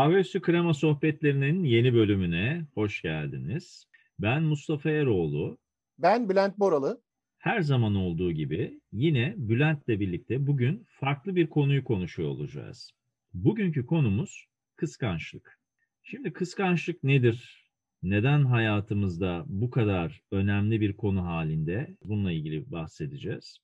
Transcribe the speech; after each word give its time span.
Kahve 0.00 0.20
Üstü 0.20 0.40
Krema 0.40 0.74
Sohbetlerinin 0.74 1.64
yeni 1.64 1.94
bölümüne 1.94 2.66
hoş 2.74 3.02
geldiniz. 3.02 3.86
Ben 4.18 4.42
Mustafa 4.42 4.90
Eroğlu. 4.90 5.58
Ben 5.98 6.28
Bülent 6.28 6.58
Boralı. 6.58 7.02
Her 7.38 7.60
zaman 7.60 7.94
olduğu 7.94 8.32
gibi 8.32 8.80
yine 8.92 9.34
Bülent'le 9.36 9.88
birlikte 9.88 10.46
bugün 10.46 10.86
farklı 10.88 11.36
bir 11.36 11.46
konuyu 11.46 11.84
konuşuyor 11.84 12.28
olacağız. 12.28 12.92
Bugünkü 13.34 13.86
konumuz 13.86 14.46
kıskançlık. 14.76 15.58
Şimdi 16.02 16.32
kıskançlık 16.32 17.04
nedir? 17.04 17.70
Neden 18.02 18.44
hayatımızda 18.44 19.44
bu 19.46 19.70
kadar 19.70 20.20
önemli 20.30 20.80
bir 20.80 20.96
konu 20.96 21.24
halinde? 21.26 21.96
Bununla 22.04 22.32
ilgili 22.32 22.70
bahsedeceğiz. 22.70 23.58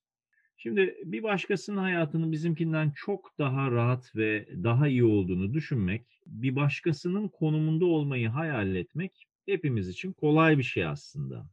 Şimdi 0.57 0.97
bir 1.03 1.23
başkasının 1.23 1.77
hayatının 1.77 2.31
bizimkinden 2.31 2.91
çok 2.95 3.37
daha 3.39 3.71
rahat 3.71 4.15
ve 4.15 4.47
daha 4.63 4.87
iyi 4.87 5.03
olduğunu 5.03 5.53
düşünmek, 5.53 6.21
bir 6.25 6.55
başkasının 6.55 7.27
konumunda 7.27 7.85
olmayı 7.85 8.29
hayal 8.29 8.75
etmek 8.75 9.27
hepimiz 9.45 9.89
için 9.89 10.13
kolay 10.13 10.57
bir 10.57 10.63
şey 10.63 10.85
aslında. 10.85 11.49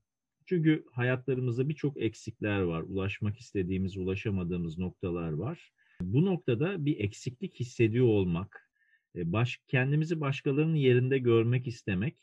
Çünkü 0.46 0.84
hayatlarımızda 0.92 1.68
birçok 1.68 2.02
eksikler 2.02 2.60
var, 2.60 2.82
ulaşmak 2.82 3.38
istediğimiz, 3.38 3.96
ulaşamadığımız 3.96 4.78
noktalar 4.78 5.32
var. 5.32 5.72
Bu 6.00 6.24
noktada 6.24 6.84
bir 6.86 7.00
eksiklik 7.00 7.54
hissediyor 7.60 8.06
olmak, 8.06 8.70
e, 9.16 9.32
baş, 9.32 9.60
kendimizi 9.68 10.20
başkalarının 10.20 10.76
yerinde 10.76 11.18
görmek 11.18 11.66
istemek 11.66 12.16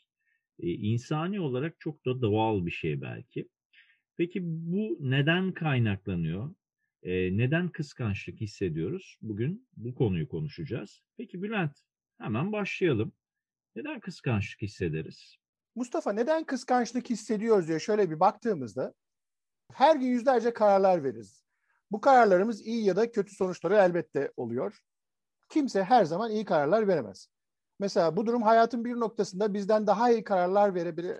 e, 0.60 0.70
insani 0.70 1.40
olarak 1.40 1.80
çok 1.80 2.04
da 2.04 2.22
doğal 2.22 2.66
bir 2.66 2.70
şey 2.70 3.00
belki. 3.00 3.48
Peki 4.16 4.40
bu 4.44 4.98
neden 5.00 5.52
kaynaklanıyor? 5.52 6.54
E, 7.02 7.36
neden 7.36 7.68
kıskançlık 7.68 8.40
hissediyoruz? 8.40 9.18
Bugün 9.22 9.68
bu 9.76 9.94
konuyu 9.94 10.28
konuşacağız. 10.28 11.02
Peki 11.16 11.42
Bülent, 11.42 11.78
hemen 12.18 12.52
başlayalım. 12.52 13.12
Neden 13.76 14.00
kıskançlık 14.00 14.62
hissederiz? 14.62 15.36
Mustafa 15.74 16.12
neden 16.12 16.44
kıskançlık 16.44 17.10
hissediyoruz 17.10 17.68
diye 17.68 17.80
şöyle 17.80 18.10
bir 18.10 18.20
baktığımızda 18.20 18.94
her 19.72 19.96
gün 19.96 20.06
yüzlerce 20.06 20.52
kararlar 20.52 21.04
veririz. 21.04 21.44
Bu 21.90 22.00
kararlarımız 22.00 22.66
iyi 22.66 22.84
ya 22.84 22.96
da 22.96 23.10
kötü 23.10 23.34
sonuçları 23.34 23.74
elbette 23.74 24.32
oluyor. 24.36 24.78
Kimse 25.48 25.84
her 25.84 26.04
zaman 26.04 26.30
iyi 26.30 26.44
kararlar 26.44 26.88
veremez. 26.88 27.28
Mesela 27.78 28.16
bu 28.16 28.26
durum 28.26 28.42
hayatın 28.42 28.84
bir 28.84 28.94
noktasında 28.94 29.54
bizden 29.54 29.86
daha 29.86 30.10
iyi 30.10 30.24
kararlar 30.24 30.74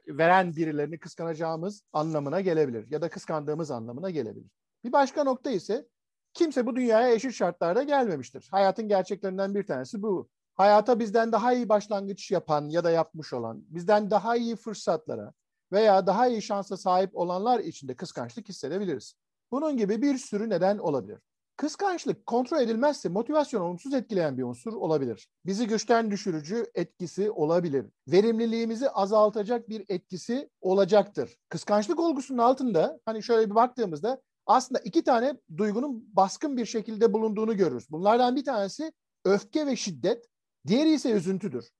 veren 0.07 0.57
birilerini 0.57 0.99
kıskanacağımız 0.99 1.83
anlamına 1.93 2.41
gelebilir 2.41 2.91
ya 2.91 3.03
da 3.03 3.11
kıskandığımız 3.11 3.71
anlamına 3.71 4.11
gelebilir. 4.11 4.62
Bir 4.85 4.93
başka 4.93 5.25
nokta 5.25 5.51
ise 5.51 5.87
kimse 6.35 6.67
bu 6.67 6.77
dünyaya 6.77 7.15
eşit 7.15 7.33
şartlarda 7.33 7.83
gelmemiştir. 7.83 8.49
Hayatın 8.51 8.89
gerçeklerinden 8.89 9.55
bir 9.55 9.67
tanesi 9.67 10.03
bu. 10.03 10.29
Hayata 10.55 10.99
bizden 10.99 11.33
daha 11.33 11.53
iyi 11.53 11.69
başlangıç 11.69 12.31
yapan 12.31 12.69
ya 12.69 12.85
da 12.85 12.91
yapmış 12.91 13.33
olan, 13.33 13.65
bizden 13.69 14.11
daha 14.11 14.37
iyi 14.37 14.57
fırsatlara 14.57 15.33
veya 15.73 16.07
daha 16.07 16.27
iyi 16.27 16.43
şansa 16.43 16.77
sahip 16.77 17.17
olanlar 17.17 17.59
için 17.61 17.89
de 17.89 17.97
kıskançlık 17.97 18.49
hissedebiliriz. 18.49 19.15
Bunun 19.51 19.77
gibi 19.77 20.03
bir 20.03 20.19
sürü 20.19 20.51
neden 20.51 20.79
olabilir. 20.79 21.19
Kıskançlık 21.57 22.27
kontrol 22.27 22.61
edilmezse 22.61 23.09
motivasyonu 23.09 23.65
olumsuz 23.65 23.95
etkileyen 23.95 24.39
bir 24.39 24.43
unsur 24.43 24.73
olabilir. 24.73 25.29
Bizi 25.47 25.67
güçten 25.67 26.11
düşürücü 26.11 26.67
etkisi 26.75 27.31
olabilir. 27.31 27.87
Verimliliğimizi 28.09 28.91
azaltacak 28.91 29.69
bir 29.69 29.85
etkisi 29.89 30.51
olacaktır. 30.61 31.37
Kıskançlık 31.49 32.01
olgusunun 32.01 32.39
altında 32.39 33.01
hani 33.05 33.23
şöyle 33.23 33.51
bir 33.51 33.55
baktığımızda 33.55 34.23
aslında 34.47 34.81
iki 34.81 35.05
tane 35.05 35.35
duygunun 35.57 36.05
baskın 36.17 36.57
bir 36.57 36.67
şekilde 36.67 37.13
bulunduğunu 37.13 37.57
görürüz. 37.57 37.91
Bunlardan 37.91 38.37
bir 38.37 38.45
tanesi 38.45 38.93
öfke 39.25 39.67
ve 39.67 39.77
şiddet, 39.77 40.25
diğeri 40.67 40.93
ise 40.93 41.11
üzüntüdür. 41.11 41.71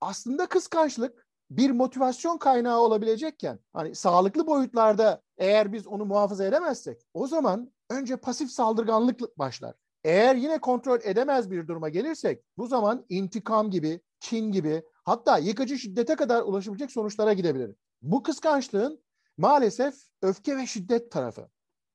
Aslında 0.00 0.46
kıskançlık 0.46 1.26
bir 1.50 1.70
motivasyon 1.70 2.38
kaynağı 2.38 2.78
olabilecekken 2.80 3.58
hani 3.72 3.94
sağlıklı 3.94 4.46
boyutlarda 4.46 5.22
eğer 5.38 5.72
biz 5.72 5.86
onu 5.86 6.04
muhafaza 6.04 6.44
edemezsek 6.44 7.02
o 7.14 7.26
zaman 7.26 7.72
önce 7.90 8.16
pasif 8.16 8.50
saldırganlık 8.50 9.38
başlar. 9.38 9.74
Eğer 10.04 10.36
yine 10.36 10.58
kontrol 10.58 10.98
edemez 11.02 11.50
bir 11.50 11.68
duruma 11.68 11.88
gelirsek 11.88 12.44
bu 12.56 12.66
zaman 12.66 13.04
intikam 13.08 13.70
gibi, 13.70 14.00
kin 14.20 14.52
gibi 14.52 14.82
hatta 15.04 15.38
yıkıcı 15.38 15.78
şiddete 15.78 16.16
kadar 16.16 16.42
ulaşabilecek 16.42 16.92
sonuçlara 16.92 17.32
gidebilir. 17.32 17.74
Bu 18.02 18.22
kıskançlığın 18.22 19.02
maalesef 19.38 19.94
öfke 20.22 20.56
ve 20.56 20.66
şiddet 20.66 21.12
tarafı. 21.12 21.48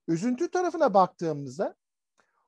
Üzüntü 0.08 0.52
tarafına 0.52 0.94
baktığımızda 0.94 1.76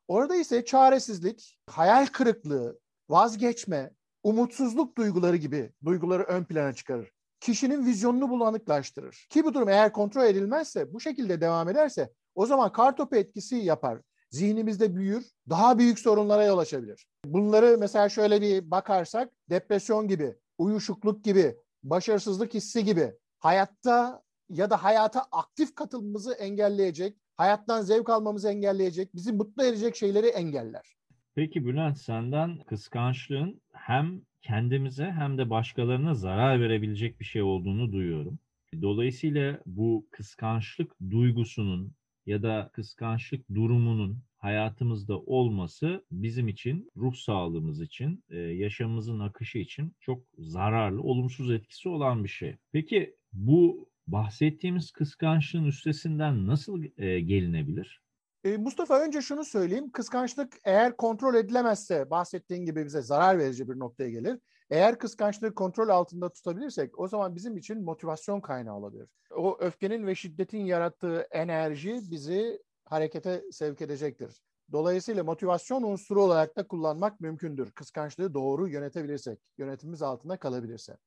orada 0.08 0.36
ise 0.36 0.66
çaresizlik, 0.66 1.60
hayal 1.70 2.06
kırıklığı, 2.06 2.80
vazgeçme, 3.10 3.92
umutsuzluk 4.24 4.98
duyguları 4.98 5.36
gibi 5.36 5.74
duyguları 5.86 6.24
ön 6.24 6.44
plana 6.44 6.74
çıkarır. 6.74 7.12
Kişinin 7.40 7.86
vizyonunu 7.86 8.30
bulanıklaştırır. 8.30 9.28
Ki 9.30 9.44
bu 9.44 9.54
durum 9.54 9.70
eğer 9.70 9.94
kontrol 9.94 10.24
edilmezse, 10.24 10.94
bu 10.94 11.00
şekilde 11.00 11.42
devam 11.42 11.70
ederse 11.70 12.14
o 12.36 12.46
zaman 12.46 12.72
kartopu 12.72 13.16
etkisi 13.16 13.56
yapar. 13.56 14.02
Zihnimizde 14.32 14.96
büyür, 14.96 15.26
daha 15.50 15.78
büyük 15.78 16.00
sorunlara 16.00 16.44
yol 16.46 16.58
açabilir. 16.58 17.08
Bunları 17.26 17.78
mesela 17.80 18.10
şöyle 18.10 18.42
bir 18.42 18.72
bakarsak 18.72 19.32
depresyon 19.50 20.08
gibi, 20.08 20.36
uyuşukluk 20.58 21.24
gibi, 21.24 21.58
başarısızlık 21.84 22.54
hissi 22.54 22.86
gibi 22.86 23.14
hayatta 23.40 24.24
ya 24.50 24.70
da 24.70 24.84
hayata 24.84 25.22
aktif 25.32 25.76
katılımımızı 25.76 26.34
engelleyecek, 26.34 27.18
hayattan 27.38 27.82
zevk 27.82 28.10
almamızı 28.10 28.50
engelleyecek, 28.50 29.16
bizi 29.16 29.34
mutlu 29.34 29.64
edecek 29.64 29.96
şeyleri 29.96 30.28
engeller. 30.28 30.96
Peki 31.36 31.66
Bülent 31.66 31.98
senden 31.98 32.60
kıskançlığın 32.60 33.62
hem 33.74 34.22
kendimize 34.42 35.06
hem 35.06 35.38
de 35.38 35.50
başkalarına 35.50 36.14
zarar 36.14 36.62
verebilecek 36.62 37.20
bir 37.20 37.26
şey 37.26 37.42
olduğunu 37.42 37.92
duyuyorum. 37.92 38.40
Dolayısıyla 38.82 39.60
bu 39.66 40.08
kıskançlık 40.12 40.96
duygusunun 41.10 41.92
ya 42.26 42.44
da 42.44 42.70
kıskançlık 42.74 43.50
durumunun 43.54 44.24
hayatımızda 44.38 45.20
olması 45.20 46.06
bizim 46.12 46.48
için, 46.48 46.92
ruh 46.98 47.16
sağlığımız 47.16 47.82
için, 47.82 48.24
e, 48.30 48.38
yaşamımızın 48.38 49.20
akışı 49.20 49.58
için 49.58 49.96
çok 50.00 50.24
zararlı, 50.38 51.02
olumsuz 51.02 51.52
etkisi 51.52 51.90
olan 51.90 52.24
bir 52.24 52.30
şey. 52.30 52.56
Peki 52.72 53.16
bu 53.34 53.90
bahsettiğimiz 54.08 54.92
kıskançlığın 54.92 55.66
üstesinden 55.66 56.48
nasıl 56.48 56.84
e, 56.98 57.20
gelinebilir? 57.20 58.02
E, 58.44 58.58
Mustafa 58.58 59.00
önce 59.00 59.22
şunu 59.22 59.46
söyleyeyim. 59.46 59.92
Kıskançlık 59.92 60.54
eğer 60.64 60.98
kontrol 60.98 61.36
edilemezse 61.36 62.10
bahsettiğin 62.10 62.66
gibi 62.66 62.86
bize 62.86 63.02
zarar 63.02 63.40
verici 63.40 63.70
bir 63.70 63.80
noktaya 63.80 64.10
gelir. 64.10 64.40
Eğer 64.70 65.00
kıskançlığı 65.00 65.56
kontrol 65.56 65.90
altında 65.90 66.30
tutabilirsek 66.30 67.00
o 67.00 67.08
zaman 67.08 67.36
bizim 67.36 67.58
için 67.58 67.84
motivasyon 67.84 68.42
kaynağı 68.42 68.76
olabilir. 68.76 69.10
O 69.32 69.58
öfkenin 69.60 70.08
ve 70.08 70.16
şiddetin 70.16 70.66
yarattığı 70.66 71.28
enerji 71.32 72.00
bizi 72.12 72.60
harekete 72.86 73.44
sevk 73.52 73.82
edecektir. 73.82 74.42
Dolayısıyla 74.72 75.24
motivasyon 75.24 75.84
unsuru 75.84 76.24
olarak 76.24 76.56
da 76.58 76.68
kullanmak 76.68 77.22
mümkündür. 77.22 77.72
Kıskançlığı 77.72 78.34
doğru 78.34 78.68
yönetebilirsek, 78.68 79.40
yönetimimiz 79.58 80.02
altında 80.02 80.38
kalabilirse. 80.38 80.98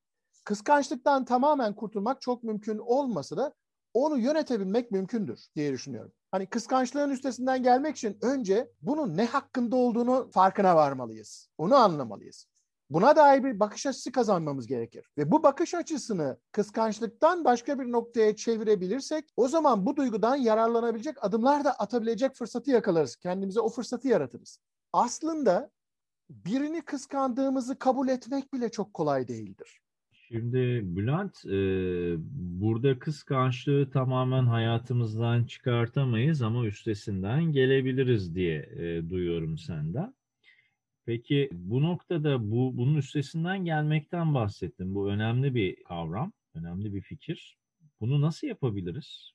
Kıskançlıktan 0.48 1.24
tamamen 1.24 1.74
kurtulmak 1.74 2.20
çok 2.20 2.42
mümkün 2.42 2.78
olmasa 2.78 3.36
da 3.36 3.54
onu 3.94 4.18
yönetebilmek 4.18 4.90
mümkündür 4.90 5.46
diye 5.56 5.72
düşünüyorum. 5.72 6.12
Hani 6.30 6.46
kıskançlığın 6.46 7.10
üstesinden 7.10 7.62
gelmek 7.62 7.96
için 7.96 8.18
önce 8.22 8.70
bunun 8.82 9.16
ne 9.16 9.26
hakkında 9.26 9.76
olduğunu 9.76 10.30
farkına 10.30 10.76
varmalıyız. 10.76 11.48
Onu 11.58 11.76
anlamalıyız. 11.76 12.46
Buna 12.90 13.16
dair 13.16 13.44
bir 13.44 13.60
bakış 13.60 13.86
açısı 13.86 14.12
kazanmamız 14.12 14.66
gerekir. 14.66 15.06
Ve 15.18 15.30
bu 15.30 15.42
bakış 15.42 15.74
açısını 15.74 16.38
kıskançlıktan 16.52 17.44
başka 17.44 17.78
bir 17.78 17.92
noktaya 17.92 18.36
çevirebilirsek 18.36 19.24
o 19.36 19.48
zaman 19.48 19.86
bu 19.86 19.96
duygudan 19.96 20.36
yararlanabilecek 20.36 21.24
adımlar 21.24 21.64
da 21.64 21.72
atabilecek 21.72 22.34
fırsatı 22.34 22.70
yakalarız. 22.70 23.16
Kendimize 23.16 23.60
o 23.60 23.68
fırsatı 23.68 24.08
yaratırız. 24.08 24.58
Aslında 24.92 25.70
birini 26.30 26.82
kıskandığımızı 26.82 27.78
kabul 27.78 28.08
etmek 28.08 28.52
bile 28.52 28.70
çok 28.70 28.94
kolay 28.94 29.28
değildir. 29.28 29.80
Şimdi 30.28 30.82
Bülent, 30.84 31.44
e, 31.46 31.50
burada 32.60 32.98
kıskançlığı 32.98 33.90
tamamen 33.90 34.46
hayatımızdan 34.46 35.44
çıkartamayız 35.44 36.42
ama 36.42 36.66
üstesinden 36.66 37.44
gelebiliriz 37.44 38.34
diye 38.34 38.56
e, 38.56 39.10
duyuyorum 39.10 39.58
senden. 39.58 40.14
Peki 41.06 41.48
bu 41.52 41.82
noktada 41.82 42.50
bu 42.50 42.76
bunun 42.76 42.94
üstesinden 42.94 43.64
gelmekten 43.64 44.34
bahsettim. 44.34 44.94
Bu 44.94 45.08
önemli 45.08 45.54
bir 45.54 45.84
kavram, 45.84 46.32
önemli 46.54 46.94
bir 46.94 47.00
fikir. 47.00 47.58
Bunu 48.00 48.20
nasıl 48.20 48.46
yapabiliriz? 48.46 49.32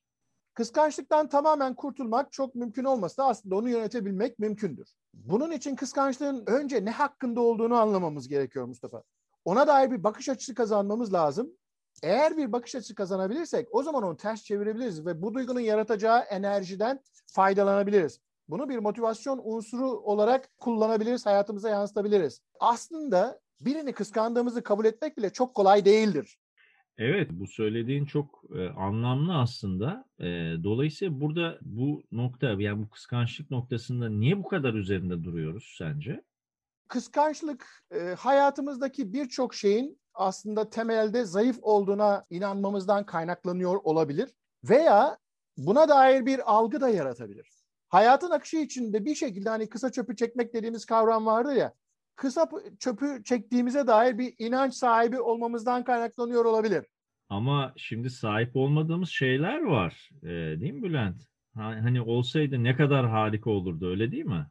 Kıskançlıktan 0.53 1.29
tamamen 1.29 1.75
kurtulmak 1.75 2.31
çok 2.31 2.55
mümkün 2.55 2.83
olmasa 2.83 3.23
da 3.23 3.27
aslında 3.27 3.55
onu 3.55 3.69
yönetebilmek 3.69 4.39
mümkündür. 4.39 4.87
Bunun 5.13 5.51
için 5.51 5.75
kıskançlığın 5.75 6.43
önce 6.47 6.85
ne 6.85 6.91
hakkında 6.91 7.41
olduğunu 7.41 7.75
anlamamız 7.75 8.27
gerekiyor 8.27 8.65
Mustafa. 8.65 9.03
Ona 9.45 9.67
dair 9.67 9.91
bir 9.91 10.03
bakış 10.03 10.29
açısı 10.29 10.55
kazanmamız 10.55 11.13
lazım. 11.13 11.49
Eğer 12.03 12.37
bir 12.37 12.51
bakış 12.51 12.75
açısı 12.75 12.95
kazanabilirsek 12.95 13.67
o 13.71 13.83
zaman 13.83 14.03
onu 14.03 14.17
ters 14.17 14.43
çevirebiliriz 14.43 15.05
ve 15.05 15.21
bu 15.21 15.33
duygunun 15.33 15.59
yaratacağı 15.59 16.19
enerjiden 16.19 16.99
faydalanabiliriz. 17.25 18.19
Bunu 18.49 18.69
bir 18.69 18.77
motivasyon 18.77 19.41
unsuru 19.43 19.89
olarak 19.89 20.49
kullanabiliriz, 20.57 21.25
hayatımıza 21.25 21.69
yansıtabiliriz. 21.69 22.41
Aslında 22.59 23.39
birini 23.61 23.93
kıskandığımızı 23.93 24.63
kabul 24.63 24.85
etmek 24.85 25.17
bile 25.17 25.29
çok 25.29 25.55
kolay 25.55 25.85
değildir. 25.85 26.37
Evet, 26.97 27.31
bu 27.31 27.47
söylediğin 27.47 28.05
çok 28.05 28.43
e, 28.55 28.69
anlamlı 28.69 29.37
aslında. 29.37 30.05
E, 30.19 30.25
dolayısıyla 30.63 31.21
burada 31.21 31.57
bu 31.61 32.03
nokta, 32.11 32.47
yani 32.47 32.83
bu 32.83 32.89
kıskançlık 32.89 33.51
noktasında 33.51 34.09
niye 34.09 34.37
bu 34.37 34.47
kadar 34.47 34.73
üzerinde 34.73 35.23
duruyoruz 35.23 35.75
sence? 35.77 36.23
Kıskançlık 36.87 37.85
e, 37.91 37.99
hayatımızdaki 37.99 39.13
birçok 39.13 39.55
şeyin 39.55 39.99
aslında 40.13 40.69
temelde 40.69 41.25
zayıf 41.25 41.57
olduğuna 41.61 42.25
inanmamızdan 42.29 43.05
kaynaklanıyor 43.05 43.79
olabilir 43.83 44.29
veya 44.63 45.17
buna 45.57 45.89
dair 45.89 46.25
bir 46.25 46.53
algı 46.53 46.81
da 46.81 46.89
yaratabilir. 46.89 47.49
Hayatın 47.89 48.31
akışı 48.31 48.57
içinde 48.57 49.05
bir 49.05 49.15
şekilde 49.15 49.49
hani 49.49 49.69
kısa 49.69 49.91
çöpü 49.91 50.15
çekmek 50.15 50.53
dediğimiz 50.53 50.85
kavram 50.85 51.25
vardır 51.25 51.53
ya, 51.53 51.73
kısa 52.15 52.49
çöpü 52.79 53.23
çektiğimize 53.23 53.87
dair 53.87 54.17
bir 54.17 54.33
inanç 54.39 54.73
sahibi 54.73 55.21
olmamızdan 55.21 55.83
kaynaklanıyor 55.83 56.45
olabilir. 56.45 56.85
Ama 57.29 57.73
şimdi 57.77 58.09
sahip 58.09 58.55
olmadığımız 58.55 59.09
şeyler 59.09 59.61
var, 59.61 60.09
ee, 60.23 60.27
değil 60.27 60.73
mi 60.73 60.83
Bülent? 60.83 61.21
Hani 61.55 62.01
olsaydı 62.01 62.63
ne 62.63 62.75
kadar 62.75 63.09
harika 63.09 63.49
olurdu, 63.49 63.89
öyle 63.89 64.11
değil 64.11 64.25
mi? 64.25 64.47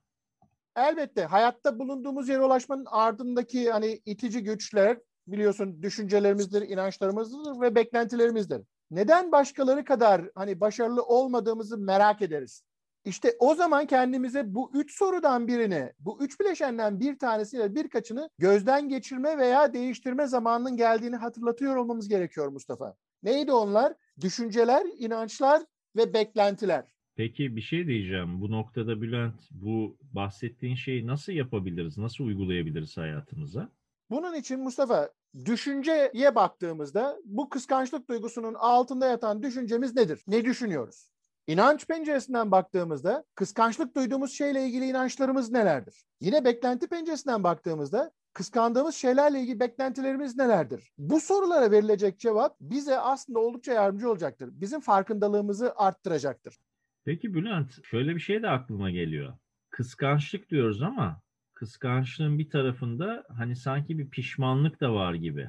Elbette 0.76 1.24
hayatta 1.24 1.78
bulunduğumuz 1.78 2.28
yere 2.28 2.44
ulaşmanın 2.44 2.86
ardındaki 2.90 3.70
hani 3.70 4.00
itici 4.04 4.42
güçler 4.42 4.98
biliyorsun 5.26 5.82
düşüncelerimizdir, 5.82 6.62
inançlarımızdır 6.62 7.60
ve 7.60 7.74
beklentilerimizdir. 7.74 8.62
Neden 8.90 9.32
başkaları 9.32 9.84
kadar 9.84 10.22
hani 10.34 10.60
başarılı 10.60 11.02
olmadığımızı 11.02 11.78
merak 11.78 12.22
ederiz. 12.22 12.62
İşte 13.04 13.36
o 13.38 13.54
zaman 13.54 13.86
kendimize 13.86 14.54
bu 14.54 14.70
üç 14.74 14.98
sorudan 14.98 15.48
birini, 15.48 15.92
bu 15.98 16.19
üç 16.22 16.40
bileşenden 16.40 17.00
bir 17.00 17.18
tanesiyle 17.18 17.75
birkaçını 17.75 18.30
gözden 18.38 18.88
geçirme 18.88 19.38
veya 19.38 19.72
değiştirme 19.72 20.26
zamanının 20.26 20.76
geldiğini 20.76 21.16
hatırlatıyor 21.16 21.76
olmamız 21.76 22.08
gerekiyor 22.08 22.48
Mustafa. 22.48 22.94
Neydi 23.22 23.52
onlar? 23.52 23.94
Düşünceler, 24.20 24.86
inançlar 24.98 25.62
ve 25.96 26.14
beklentiler. 26.14 26.92
Peki 27.22 27.56
bir 27.56 27.60
şey 27.60 27.86
diyeceğim. 27.86 28.40
Bu 28.40 28.50
noktada 28.50 29.02
Bülent, 29.02 29.34
bu 29.50 29.96
bahsettiğin 30.12 30.74
şeyi 30.74 31.06
nasıl 31.06 31.32
yapabiliriz, 31.32 31.98
nasıl 31.98 32.24
uygulayabiliriz 32.24 32.96
hayatımıza? 32.96 33.69
Bunun 34.10 34.34
için 34.34 34.60
Mustafa 34.60 35.10
düşünceye 35.44 36.34
baktığımızda 36.34 37.19
bu 37.24 37.48
kıskançlık 37.48 38.08
duygusunun 38.08 38.54
altında 38.54 39.06
yatan 39.06 39.42
düşüncemiz 39.42 39.94
nedir? 39.94 40.24
Ne 40.26 40.44
düşünüyoruz? 40.44 41.10
İnanç 41.46 41.86
penceresinden 41.86 42.50
baktığımızda 42.50 43.25
kıskançlık 43.34 43.96
duyduğumuz 43.96 44.32
şeyle 44.32 44.66
ilgili 44.66 44.84
inançlarımız 44.84 45.50
nelerdir? 45.50 46.04
Yine 46.20 46.44
beklenti 46.44 46.86
penceresinden 46.86 47.44
baktığımızda 47.44 48.10
kıskandığımız 48.32 48.94
şeylerle 48.94 49.40
ilgili 49.40 49.60
beklentilerimiz 49.60 50.36
nelerdir? 50.36 50.92
Bu 50.98 51.20
sorulara 51.20 51.70
verilecek 51.70 52.18
cevap 52.18 52.56
bize 52.60 52.98
aslında 52.98 53.38
oldukça 53.38 53.72
yardımcı 53.72 54.10
olacaktır. 54.10 54.50
Bizim 54.52 54.80
farkındalığımızı 54.80 55.72
arttıracaktır. 55.76 56.58
Peki 57.04 57.34
Bülent, 57.34 57.84
şöyle 57.84 58.14
bir 58.14 58.20
şey 58.20 58.43
de 58.43 58.49
aklıma 58.49 58.90
geliyor. 58.90 59.32
Kıskançlık 59.70 60.50
diyoruz 60.50 60.82
ama 60.82 61.20
kıskançlığın 61.54 62.38
bir 62.38 62.50
tarafında 62.50 63.25
hani 63.28 63.56
sanki 63.56 63.99
bir 63.99 64.10
pişmanlık 64.10 64.81
da 64.81 64.94
var 64.94 65.14
gibi. 65.14 65.49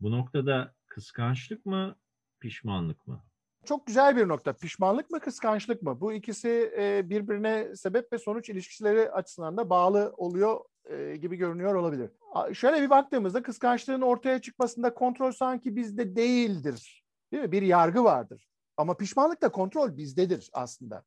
Bu 0.00 0.12
noktada 0.12 0.74
kıskançlık 0.86 1.66
mı, 1.66 1.96
pişmanlık 2.40 3.06
mı? 3.06 3.24
Çok 3.64 3.86
güzel 3.86 4.16
bir 4.16 4.28
nokta. 4.28 4.52
Pişmanlık 4.52 5.10
mı, 5.10 5.20
kıskançlık 5.20 5.82
mı? 5.82 6.00
Bu 6.00 6.12
ikisi 6.12 6.72
e, 6.78 7.10
birbirine 7.10 7.76
sebep 7.76 8.12
ve 8.12 8.18
sonuç 8.18 8.48
ilişkileri 8.50 9.10
açısından 9.10 9.56
da 9.56 9.70
bağlı 9.70 10.14
oluyor 10.16 10.60
e, 10.84 11.16
gibi 11.16 11.36
görünüyor 11.36 11.74
olabilir. 11.74 12.10
Şöyle 12.52 12.82
bir 12.82 12.90
baktığımızda 12.90 13.42
kıskançlığın 13.42 14.00
ortaya 14.00 14.40
çıkmasında 14.40 14.94
kontrol 14.94 15.32
sanki 15.32 15.76
bizde 15.76 16.16
değildir. 16.16 17.04
Değil 17.32 17.42
mi? 17.42 17.52
Bir 17.52 17.62
yargı 17.62 18.04
vardır. 18.04 18.53
Ama 18.76 18.96
pişmanlık 18.96 19.42
da 19.42 19.48
kontrol 19.48 19.96
bizdedir 19.96 20.50
aslında. 20.52 21.04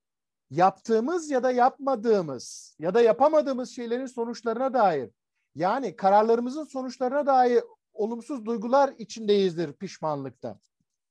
Yaptığımız 0.50 1.32
ya 1.32 1.44
da 1.44 1.52
yapmadığımız 1.52 2.76
ya 2.80 2.94
da 2.94 3.02
yapamadığımız 3.02 3.70
şeylerin 3.70 4.06
sonuçlarına 4.06 4.74
dair 4.74 5.10
yani 5.56 5.96
kararlarımızın 5.96 6.64
sonuçlarına 6.64 7.26
dair 7.26 7.64
olumsuz 7.94 8.46
duygular 8.46 8.94
içindeyizdir 8.98 9.74
pişmanlıkta. 9.74 10.60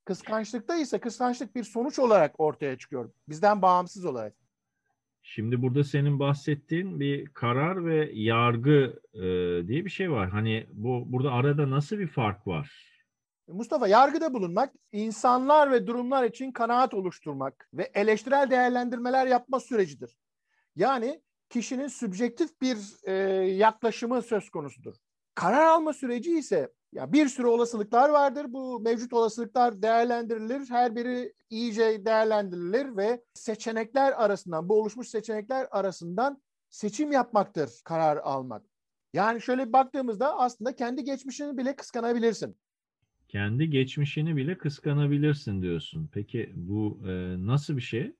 Kıskançlıkta 0.05 0.76
ise 0.76 0.99
kıskançlık 1.00 1.56
bir 1.56 1.64
sonuç 1.64 1.99
olarak 1.99 2.41
ortaya 2.41 2.79
çıkıyor. 2.79 3.11
Bizden 3.29 3.62
bağımsız 3.62 4.05
olarak. 4.05 4.35
Şimdi 5.23 5.62
burada 5.62 5.85
senin 5.85 6.19
bahsettiğin 6.19 7.00
bir 7.00 7.26
karar 7.26 7.87
ve 7.87 8.11
yargı 8.14 9.00
e, 9.14 9.20
diye 9.69 9.85
bir 9.85 9.91
şey 9.91 10.11
var. 10.11 10.31
Hani 10.31 10.67
bu 10.73 11.12
burada 11.12 11.31
arada 11.31 11.70
nasıl 11.70 11.99
bir 11.99 12.09
fark 12.09 12.47
var? 12.47 12.96
Mustafa 13.49 13.89
yargıda 13.89 14.35
bulunmak, 14.35 14.75
insanlar 14.93 15.73
ve 15.73 15.87
durumlar 15.87 16.25
için 16.25 16.53
kanaat 16.53 16.95
oluşturmak 16.95 17.69
ve 17.75 17.91
eleştirel 17.95 18.51
değerlendirmeler 18.51 19.27
yapma 19.27 19.61
sürecidir. 19.61 20.17
Yani 20.77 21.23
kişinin 21.49 21.89
sübjektif 21.89 22.61
bir 22.61 22.79
e, 23.05 23.13
yaklaşımı 23.53 24.23
söz 24.23 24.51
konusudur. 24.51 24.95
Karar 25.35 25.67
alma 25.67 25.93
süreci 25.93 26.39
ise 26.39 26.73
ya 26.93 27.13
bir 27.13 27.29
sürü 27.29 27.47
olasılıklar 27.47 28.09
vardır. 28.09 28.47
Bu 28.49 28.81
mevcut 28.81 29.13
olasılıklar 29.13 29.83
değerlendirilir. 29.83 30.71
Her 30.71 30.97
biri 30.97 31.35
iyice 31.51 32.05
değerlendirilir 32.05 32.97
ve 32.97 33.25
seçenekler 33.35 34.25
arasından, 34.25 34.69
bu 34.69 34.81
oluşmuş 34.81 35.09
seçenekler 35.09 35.69
arasından 35.71 36.43
seçim 36.71 37.13
yapmaktır 37.13 37.71
karar 37.85 38.17
almak. 38.17 38.63
Yani 39.13 39.41
şöyle 39.41 39.73
baktığımızda 39.73 40.39
aslında 40.39 40.77
kendi 40.77 41.05
geçmişini 41.05 41.57
bile 41.57 41.77
kıskanabilirsin. 41.77 42.57
Kendi 43.37 43.71
geçmişini 43.71 44.37
bile 44.37 44.59
kıskanabilirsin 44.59 45.62
diyorsun. 45.62 46.11
Peki 46.12 46.53
bu 46.56 47.03
e, 47.09 47.37
nasıl 47.47 47.77
bir 47.77 47.83
şey? 47.83 48.12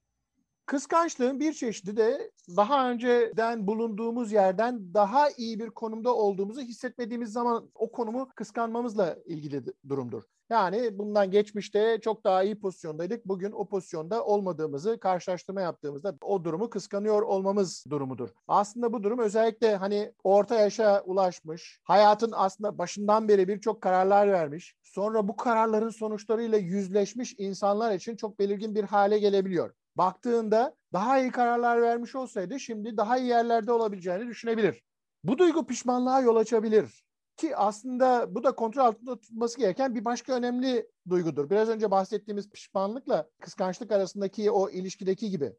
Kıskançlığın 0.67 1.41
bir 1.41 1.53
çeşidi 1.53 1.97
de 1.97 2.31
daha 2.57 2.91
önceden 2.91 3.67
bulunduğumuz 3.67 4.33
yerden 4.33 4.95
daha 4.95 5.31
iyi 5.31 5.59
bir 5.59 5.71
konumda 5.71 6.15
olduğumuzu 6.15 6.61
hissetmediğimiz 6.61 7.33
zaman 7.33 7.71
o 7.75 7.93
konumu 7.93 8.29
kıskanmamızla 8.35 9.17
ilgili 9.27 9.63
durumdur. 9.89 10.23
Yani 10.51 10.99
bundan 10.99 11.31
geçmişte 11.31 12.01
çok 12.01 12.25
daha 12.25 12.43
iyi 12.43 12.61
pozisyondaydık. 12.61 13.27
Bugün 13.27 13.53
o 13.53 13.69
pozisyonda 13.69 14.25
olmadığımızı 14.25 15.01
karşılaştırma 15.01 15.61
yaptığımızda 15.61 16.15
o 16.23 16.45
durumu 16.45 16.71
kıskanıyor 16.71 17.23
olmamız 17.23 17.85
durumudur. 17.91 18.29
Aslında 18.49 18.93
bu 18.93 19.03
durum 19.03 19.19
özellikle 19.19 19.77
hani 19.77 20.13
orta 20.25 20.55
yaşa 20.55 21.03
ulaşmış, 21.03 21.81
hayatın 21.85 22.33
aslında 22.35 22.79
başından 22.79 23.29
beri 23.29 23.49
birçok 23.49 23.81
kararlar 23.81 24.33
vermiş, 24.33 24.77
sonra 24.83 25.29
bu 25.29 25.37
kararların 25.37 25.91
sonuçlarıyla 25.91 26.59
yüzleşmiş 26.59 27.35
insanlar 27.39 27.95
için 27.95 28.17
çok 28.17 28.39
belirgin 28.39 28.75
bir 28.75 28.85
hale 28.85 29.19
gelebiliyor 29.19 29.71
baktığında 29.97 30.77
daha 30.93 31.21
iyi 31.21 31.31
kararlar 31.31 31.83
vermiş 31.83 32.15
olsaydı 32.15 32.61
şimdi 32.61 32.97
daha 32.97 33.19
iyi 33.19 33.27
yerlerde 33.27 33.73
olabileceğini 33.73 34.29
düşünebilir. 34.29 34.83
Bu 35.25 35.39
duygu 35.39 35.67
pişmanlığa 35.67 36.21
yol 36.21 36.37
açabilir. 36.37 37.05
Ki 37.37 37.57
aslında 37.57 38.35
bu 38.35 38.45
da 38.45 38.55
kontrol 38.55 38.83
altında 38.83 39.21
tutulması 39.21 39.59
gereken 39.59 39.95
bir 39.95 40.05
başka 40.05 40.35
önemli 40.37 40.87
duygudur. 41.09 41.51
Biraz 41.51 41.69
önce 41.69 41.91
bahsettiğimiz 41.91 42.51
pişmanlıkla 42.51 43.29
kıskançlık 43.41 43.93
arasındaki 43.93 44.51
o 44.51 44.71
ilişkideki 44.71 45.31
gibi. 45.31 45.53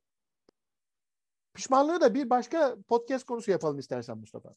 Pişmanlığı 1.54 2.02
da 2.02 2.14
bir 2.14 2.30
başka 2.30 2.78
podcast 2.88 3.26
konusu 3.26 3.52
yapalım 3.52 3.80
istersen 3.80 4.18
Mustafa. 4.18 4.56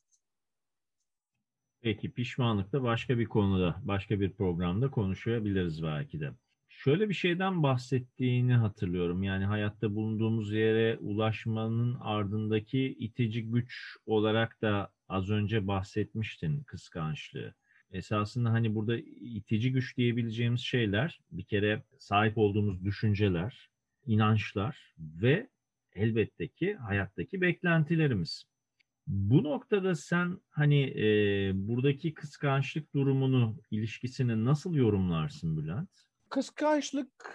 Peki 1.80 2.12
pişmanlık 2.12 2.72
da 2.72 2.82
başka 2.82 3.18
bir 3.18 3.26
konuda, 3.26 3.76
başka 3.84 4.20
bir 4.20 4.32
programda 4.32 4.90
konuşabiliriz 4.90 5.82
belki 5.82 6.20
de 6.20 6.30
şöyle 6.70 7.08
bir 7.08 7.14
şeyden 7.14 7.62
bahsettiğini 7.62 8.54
hatırlıyorum. 8.54 9.22
Yani 9.22 9.44
hayatta 9.44 9.94
bulunduğumuz 9.94 10.52
yere 10.52 10.98
ulaşmanın 11.00 11.96
ardındaki 12.00 12.96
itici 12.98 13.46
güç 13.50 13.96
olarak 14.06 14.62
da 14.62 14.92
az 15.08 15.30
önce 15.30 15.66
bahsetmiştin 15.66 16.62
kıskançlığı. 16.62 17.54
Esasında 17.92 18.50
hani 18.50 18.74
burada 18.74 18.98
itici 19.20 19.72
güç 19.72 19.96
diyebileceğimiz 19.96 20.60
şeyler 20.60 21.20
bir 21.30 21.44
kere 21.44 21.82
sahip 21.98 22.38
olduğumuz 22.38 22.84
düşünceler, 22.84 23.70
inançlar 24.06 24.94
ve 24.98 25.48
elbette 25.94 26.48
ki 26.48 26.74
hayattaki 26.74 27.40
beklentilerimiz. 27.40 28.44
Bu 29.06 29.44
noktada 29.44 29.94
sen 29.94 30.38
hani 30.50 30.82
e, 30.82 31.50
buradaki 31.54 32.14
kıskançlık 32.14 32.94
durumunu, 32.94 33.60
ilişkisini 33.70 34.44
nasıl 34.44 34.74
yorumlarsın 34.74 35.56
Bülent? 35.56 36.09
Kıskançlık 36.30 37.34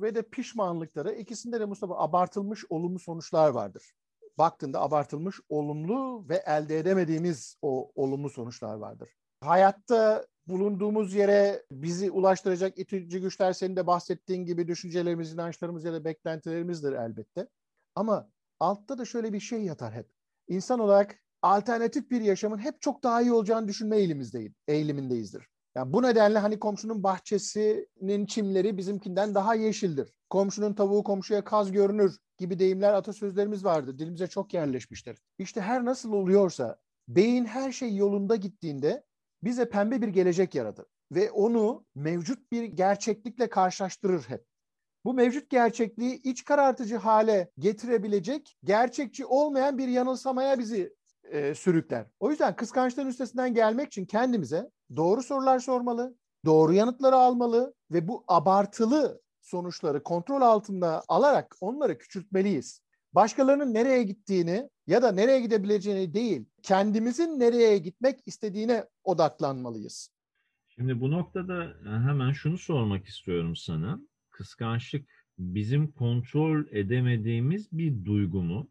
ve 0.00 0.14
de 0.14 0.22
pişmanlıkları 0.22 1.12
ikisinde 1.12 1.60
de 1.60 1.64
Mustafa 1.64 1.98
abartılmış 1.98 2.64
olumlu 2.70 2.98
sonuçlar 2.98 3.50
vardır. 3.50 3.92
Baktığında 4.38 4.80
abartılmış 4.80 5.40
olumlu 5.48 6.28
ve 6.28 6.42
elde 6.46 6.78
edemediğimiz 6.78 7.56
o 7.62 7.92
olumlu 7.94 8.30
sonuçlar 8.30 8.74
vardır. 8.74 9.08
Hayatta 9.40 10.26
bulunduğumuz 10.46 11.14
yere 11.14 11.62
bizi 11.70 12.10
ulaştıracak 12.10 12.78
itici 12.78 13.20
güçler 13.20 13.52
senin 13.52 13.76
de 13.76 13.86
bahsettiğin 13.86 14.44
gibi 14.44 14.68
düşüncelerimiz, 14.68 15.32
inançlarımız 15.32 15.84
ya 15.84 15.92
da 15.92 16.04
beklentilerimizdir 16.04 16.92
elbette. 16.92 17.48
Ama 17.94 18.28
altta 18.60 18.98
da 18.98 19.04
şöyle 19.04 19.32
bir 19.32 19.40
şey 19.40 19.62
yatar 19.62 19.94
hep. 19.94 20.10
İnsan 20.48 20.80
olarak 20.80 21.18
alternatif 21.42 22.10
bir 22.10 22.20
yaşamın 22.20 22.58
hep 22.58 22.80
çok 22.80 23.02
daha 23.02 23.22
iyi 23.22 23.32
olacağını 23.32 23.68
düşünme 23.68 23.96
eğilimizdeyiz, 23.96 24.52
eğilimindeyizdir. 24.68 25.48
Yani 25.74 25.92
bu 25.92 26.02
nedenle 26.02 26.38
hani 26.38 26.58
komşunun 26.58 27.02
bahçesinin 27.02 28.26
çimleri 28.26 28.76
bizimkinden 28.76 29.34
daha 29.34 29.54
yeşildir. 29.54 30.12
Komşunun 30.30 30.74
tavuğu 30.74 31.04
komşuya 31.04 31.44
kaz 31.44 31.72
görünür 31.72 32.18
gibi 32.38 32.58
deyimler, 32.58 32.92
atasözlerimiz 32.92 33.64
vardı. 33.64 33.98
Dilimize 33.98 34.26
çok 34.26 34.54
yerleşmiştir. 34.54 35.18
İşte 35.38 35.60
her 35.60 35.84
nasıl 35.84 36.12
oluyorsa 36.12 36.78
beyin 37.08 37.44
her 37.44 37.72
şey 37.72 37.96
yolunda 37.96 38.36
gittiğinde 38.36 39.04
bize 39.42 39.68
pembe 39.68 40.02
bir 40.02 40.08
gelecek 40.08 40.54
yaratır 40.54 40.86
ve 41.12 41.30
onu 41.30 41.84
mevcut 41.94 42.52
bir 42.52 42.64
gerçeklikle 42.64 43.48
karşılaştırır 43.48 44.22
hep. 44.22 44.44
Bu 45.04 45.14
mevcut 45.14 45.50
gerçekliği 45.50 46.22
iç 46.22 46.44
karartıcı 46.44 46.96
hale 46.96 47.50
getirebilecek, 47.58 48.56
gerçekçi 48.64 49.26
olmayan 49.26 49.78
bir 49.78 49.88
yanılsamaya 49.88 50.58
bizi 50.58 50.94
e, 51.30 51.54
sürükler. 51.54 52.06
O 52.20 52.30
yüzden 52.30 52.56
kıskançlığın 52.56 53.06
üstesinden 53.06 53.54
gelmek 53.54 53.86
için 53.86 54.04
kendimize 54.04 54.70
doğru 54.96 55.22
sorular 55.22 55.58
sormalı, 55.58 56.16
doğru 56.44 56.72
yanıtları 56.72 57.16
almalı 57.16 57.74
ve 57.90 58.08
bu 58.08 58.24
abartılı 58.28 59.20
sonuçları 59.40 60.02
kontrol 60.02 60.42
altında 60.42 61.02
alarak 61.08 61.56
onları 61.60 61.98
küçültmeliyiz. 61.98 62.80
Başkalarının 63.12 63.74
nereye 63.74 64.02
gittiğini 64.02 64.70
ya 64.86 65.02
da 65.02 65.12
nereye 65.12 65.40
gidebileceğini 65.40 66.14
değil, 66.14 66.44
kendimizin 66.62 67.40
nereye 67.40 67.78
gitmek 67.78 68.20
istediğine 68.26 68.84
odaklanmalıyız. 69.04 70.10
Şimdi 70.68 71.00
bu 71.00 71.10
noktada 71.10 71.74
hemen 71.84 72.32
şunu 72.32 72.58
sormak 72.58 73.06
istiyorum 73.06 73.56
sana. 73.56 74.00
Kıskançlık 74.30 75.08
bizim 75.38 75.92
kontrol 75.92 76.64
edemediğimiz 76.70 77.72
bir 77.72 78.04
duygu 78.04 78.42
mu? 78.42 78.68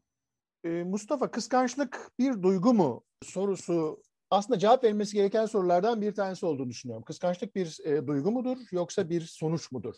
Ee, 0.63 0.83
Mustafa 0.83 1.31
kıskançlık 1.31 2.11
bir 2.19 2.43
duygu 2.43 2.73
mu 2.73 3.03
sorusu 3.23 4.03
aslında 4.29 4.59
cevap 4.59 4.83
verilmesi 4.83 5.13
gereken 5.13 5.45
sorulardan 5.45 6.01
bir 6.01 6.15
tanesi 6.15 6.45
olduğunu 6.45 6.69
düşünüyorum. 6.69 7.03
Kıskançlık 7.03 7.55
bir 7.55 7.79
e, 7.83 8.07
duygu 8.07 8.31
mudur 8.31 8.57
yoksa 8.71 9.09
bir 9.09 9.21
sonuç 9.21 9.71
mudur? 9.71 9.95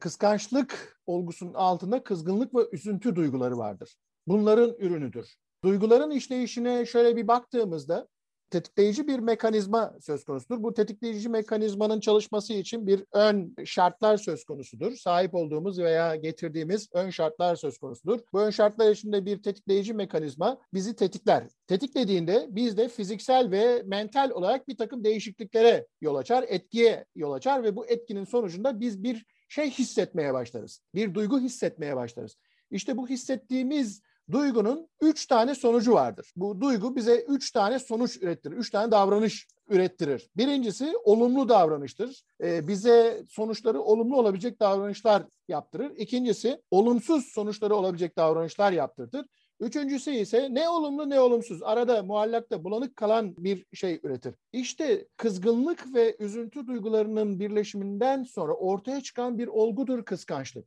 Kıskançlık 0.00 1.00
olgusunun 1.06 1.54
altında 1.54 2.04
kızgınlık 2.04 2.54
ve 2.54 2.60
üzüntü 2.72 3.16
duyguları 3.16 3.58
vardır. 3.58 3.96
Bunların 4.26 4.74
ürünüdür. 4.78 5.34
Duyguların 5.64 6.10
işleyişine 6.10 6.86
şöyle 6.86 7.16
bir 7.16 7.28
baktığımızda 7.28 8.08
tetikleyici 8.50 9.08
bir 9.08 9.18
mekanizma 9.18 9.94
söz 10.00 10.24
konusudur. 10.24 10.62
Bu 10.62 10.74
tetikleyici 10.74 11.28
mekanizmanın 11.28 12.00
çalışması 12.00 12.52
için 12.52 12.86
bir 12.86 13.04
ön 13.12 13.54
şartlar 13.64 14.16
söz 14.16 14.44
konusudur. 14.44 14.96
Sahip 14.96 15.34
olduğumuz 15.34 15.78
veya 15.78 16.16
getirdiğimiz 16.16 16.88
ön 16.92 17.10
şartlar 17.10 17.56
söz 17.56 17.78
konusudur. 17.78 18.20
Bu 18.32 18.40
ön 18.40 18.50
şartlar 18.50 18.90
içinde 18.90 19.24
bir 19.26 19.42
tetikleyici 19.42 19.94
mekanizma 19.94 20.58
bizi 20.74 20.96
tetikler. 20.96 21.48
Tetiklediğinde 21.66 22.46
bizde 22.50 22.88
fiziksel 22.88 23.50
ve 23.50 23.82
mental 23.86 24.30
olarak 24.30 24.68
bir 24.68 24.76
takım 24.76 25.04
değişikliklere 25.04 25.86
yol 26.00 26.14
açar, 26.14 26.44
etkiye 26.48 27.04
yol 27.14 27.32
açar 27.32 27.62
ve 27.62 27.76
bu 27.76 27.86
etkinin 27.86 28.24
sonucunda 28.24 28.80
biz 28.80 29.02
bir 29.02 29.26
şey 29.48 29.70
hissetmeye 29.70 30.34
başlarız. 30.34 30.80
Bir 30.94 31.14
duygu 31.14 31.40
hissetmeye 31.40 31.96
başlarız. 31.96 32.36
İşte 32.70 32.96
bu 32.96 33.08
hissettiğimiz 33.08 34.02
duygunun 34.30 34.88
üç 35.00 35.26
tane 35.26 35.54
sonucu 35.54 35.92
vardır. 35.92 36.32
Bu 36.36 36.60
duygu 36.60 36.96
bize 36.96 37.20
üç 37.20 37.50
tane 37.50 37.78
sonuç 37.78 38.16
ürettirir, 38.22 38.56
üç 38.56 38.70
tane 38.70 38.90
davranış 38.90 39.48
ürettirir. 39.68 40.30
Birincisi 40.36 40.94
olumlu 41.04 41.48
davranıştır. 41.48 42.22
Ee, 42.42 42.68
bize 42.68 43.24
sonuçları 43.28 43.80
olumlu 43.80 44.16
olabilecek 44.16 44.60
davranışlar 44.60 45.22
yaptırır. 45.48 45.96
İkincisi 45.96 46.62
olumsuz 46.70 47.24
sonuçları 47.24 47.74
olabilecek 47.74 48.16
davranışlar 48.16 48.72
yaptırır. 48.72 49.26
Üçüncüsü 49.60 50.10
ise 50.10 50.48
ne 50.50 50.68
olumlu 50.68 51.10
ne 51.10 51.20
olumsuz 51.20 51.62
arada 51.62 52.02
muallakta 52.02 52.64
bulanık 52.64 52.96
kalan 52.96 53.36
bir 53.36 53.66
şey 53.74 54.00
üretir. 54.02 54.34
İşte 54.52 55.06
kızgınlık 55.16 55.94
ve 55.94 56.16
üzüntü 56.18 56.66
duygularının 56.66 57.40
birleşiminden 57.40 58.22
sonra 58.22 58.52
ortaya 58.52 59.00
çıkan 59.00 59.38
bir 59.38 59.46
olgudur 59.46 60.04
kıskançlık. 60.04 60.66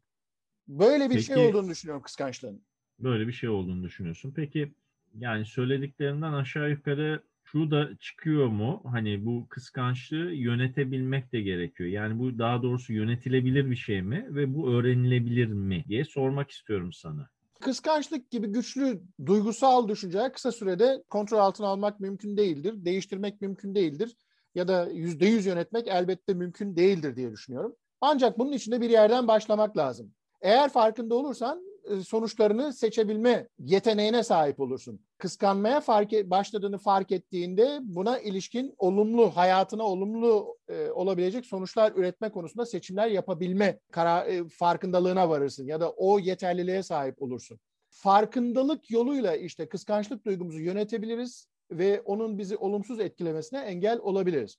Böyle 0.68 1.10
bir 1.10 1.20
şey 1.20 1.36
Peki, 1.36 1.40
şey 1.40 1.50
olduğunu 1.50 1.70
düşünüyorum 1.70 2.04
kıskançlığın 2.04 2.64
böyle 3.00 3.28
bir 3.28 3.34
şey 3.34 3.50
olduğunu 3.50 3.84
düşünüyorsun. 3.84 4.34
Peki 4.36 4.72
yani 5.18 5.46
söylediklerinden 5.46 6.34
aşağı 6.34 6.70
yukarı 6.70 7.22
şu 7.44 7.72
da 7.72 7.90
çıkıyor 8.00 8.48
mu? 8.48 8.82
Hani 8.86 9.26
bu 9.26 9.48
kıskançlığı 9.50 10.32
yönetebilmek 10.34 11.32
de 11.32 11.42
gerekiyor. 11.42 11.90
Yani 11.90 12.20
bu 12.20 12.40
daha 12.40 12.64
doğrusu 12.64 12.94
yönetilebilir 12.94 13.72
bir 13.72 13.76
şey 13.76 14.02
mi 14.02 14.28
ve 14.30 14.56
bu 14.56 14.72
öğrenilebilir 14.72 15.48
mi 15.48 15.84
diye 15.88 16.06
sormak 16.06 16.52
istiyorum 16.52 16.94
sana. 16.94 17.30
Kıskançlık 17.60 18.32
gibi 18.32 18.48
güçlü 18.48 19.02
duygusal 19.26 19.88
düşünceler 19.88 20.34
kısa 20.34 20.52
sürede 20.52 21.04
kontrol 21.10 21.38
altına 21.38 21.68
almak 21.68 22.00
mümkün 22.00 22.38
değildir. 22.38 22.74
Değiştirmek 22.78 23.42
mümkün 23.42 23.76
değildir. 23.76 24.16
Ya 24.56 24.68
da 24.68 24.90
yüzde 24.92 25.26
yüz 25.26 25.46
yönetmek 25.46 25.88
elbette 25.88 26.34
mümkün 26.34 26.76
değildir 26.76 27.16
diye 27.16 27.32
düşünüyorum. 27.32 27.76
Ancak 28.02 28.40
bunun 28.40 28.52
için 28.52 28.72
de 28.72 28.82
bir 28.82 28.90
yerden 28.90 29.28
başlamak 29.28 29.78
lazım. 29.78 30.12
Eğer 30.42 30.70
farkında 30.70 31.16
olursan 31.16 31.62
sonuçlarını 32.08 32.74
seçebilme 32.74 33.48
yeteneğine 33.60 34.24
sahip 34.24 34.60
olursun. 34.60 35.00
Kıskanmaya 35.18 35.82
fark 35.82 36.14
et, 36.14 36.30
başladığını 36.30 36.78
fark 36.78 37.12
ettiğinde 37.12 37.80
buna 37.84 38.20
ilişkin 38.20 38.76
olumlu, 38.78 39.30
hayatına 39.36 39.84
olumlu 39.84 40.58
e, 40.70 40.90
olabilecek 40.90 41.46
sonuçlar 41.46 41.92
üretme 41.96 42.30
konusunda 42.30 42.66
seçimler 42.66 43.08
yapabilme 43.08 43.80
karar, 43.92 44.28
e, 44.28 44.48
farkındalığına 44.48 45.30
varırsın 45.30 45.66
ya 45.66 45.80
da 45.80 45.92
o 45.92 46.20
yeterliliğe 46.20 46.84
sahip 46.84 47.22
olursun. 47.22 47.60
Farkındalık 47.90 48.92
yoluyla 48.92 49.36
işte 49.36 49.70
kıskançlık 49.70 50.26
duygumuzu 50.26 50.60
yönetebiliriz 50.60 51.48
ve 51.72 52.02
onun 52.02 52.38
bizi 52.38 52.58
olumsuz 52.58 53.00
etkilemesine 53.00 53.60
engel 53.60 54.00
olabiliriz. 54.00 54.58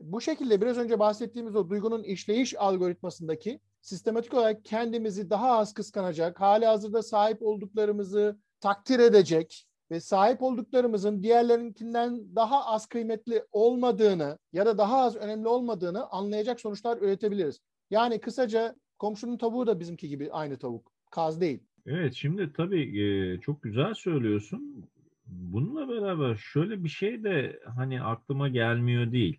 Bu 0.00 0.20
şekilde 0.20 0.60
biraz 0.60 0.78
önce 0.78 0.98
bahsettiğimiz 0.98 1.56
o 1.56 1.70
duygunun 1.70 2.02
işleyiş 2.02 2.54
algoritmasındaki 2.58 3.60
sistematik 3.86 4.34
olarak 4.34 4.64
kendimizi 4.64 5.30
daha 5.30 5.58
az 5.58 5.74
kıskanacak, 5.74 6.40
hali 6.40 6.66
hazırda 6.66 7.02
sahip 7.02 7.42
olduklarımızı 7.42 8.38
takdir 8.60 8.98
edecek 8.98 9.66
ve 9.90 10.00
sahip 10.00 10.42
olduklarımızın 10.42 11.22
diğerlerinkinden 11.22 12.36
daha 12.36 12.66
az 12.66 12.86
kıymetli 12.86 13.42
olmadığını 13.52 14.38
ya 14.52 14.66
da 14.66 14.78
daha 14.78 14.98
az 14.98 15.16
önemli 15.16 15.48
olmadığını 15.48 16.06
anlayacak 16.06 16.60
sonuçlar 16.60 16.98
üretebiliriz. 16.98 17.60
Yani 17.90 18.20
kısaca 18.20 18.74
komşunun 18.98 19.38
tavuğu 19.38 19.66
da 19.66 19.80
bizimki 19.80 20.08
gibi 20.08 20.32
aynı 20.32 20.58
tavuk. 20.58 20.92
Kaz 21.10 21.40
değil. 21.40 21.62
Evet 21.86 22.14
şimdi 22.14 22.52
tabii 22.52 23.38
çok 23.42 23.62
güzel 23.62 23.94
söylüyorsun. 23.94 24.84
Bununla 25.26 25.88
beraber 25.88 26.36
şöyle 26.36 26.84
bir 26.84 26.88
şey 26.88 27.24
de 27.24 27.60
hani 27.76 28.02
aklıma 28.02 28.48
gelmiyor 28.48 29.12
değil 29.12 29.38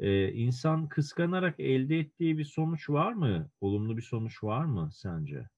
e, 0.00 0.32
insan 0.32 0.88
kıskanarak 0.88 1.60
elde 1.60 1.98
ettiği 1.98 2.38
bir 2.38 2.44
sonuç 2.44 2.90
var 2.90 3.12
mı? 3.12 3.50
Olumlu 3.60 3.96
bir 3.96 4.02
sonuç 4.02 4.44
var 4.44 4.64
mı 4.64 4.90
sence? 4.92 5.48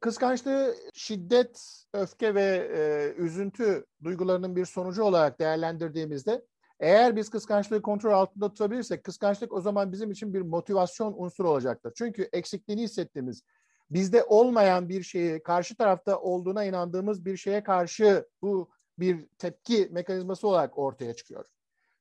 Kıskançlığı 0.00 0.74
şiddet, 0.94 1.84
öfke 1.94 2.34
ve 2.34 2.70
e, 2.76 3.14
üzüntü 3.22 3.84
duygularının 4.04 4.56
bir 4.56 4.64
sonucu 4.64 5.02
olarak 5.02 5.40
değerlendirdiğimizde 5.40 6.44
eğer 6.80 7.16
biz 7.16 7.30
kıskançlığı 7.30 7.82
kontrol 7.82 8.12
altında 8.12 8.48
tutabilirsek 8.48 9.04
kıskançlık 9.04 9.52
o 9.52 9.60
zaman 9.60 9.92
bizim 9.92 10.10
için 10.10 10.34
bir 10.34 10.40
motivasyon 10.40 11.14
unsuru 11.16 11.50
olacaktır. 11.50 11.92
Çünkü 11.96 12.28
eksikliğini 12.32 12.82
hissettiğimiz, 12.82 13.42
bizde 13.90 14.24
olmayan 14.24 14.88
bir 14.88 15.02
şeyi 15.02 15.42
karşı 15.42 15.76
tarafta 15.76 16.20
olduğuna 16.20 16.64
inandığımız 16.64 17.24
bir 17.24 17.36
şeye 17.36 17.62
karşı 17.62 18.28
bu 18.42 18.70
bir 18.98 19.26
tepki 19.38 19.88
mekanizması 19.90 20.48
olarak 20.48 20.78
ortaya 20.78 21.14
çıkıyor. 21.14 21.44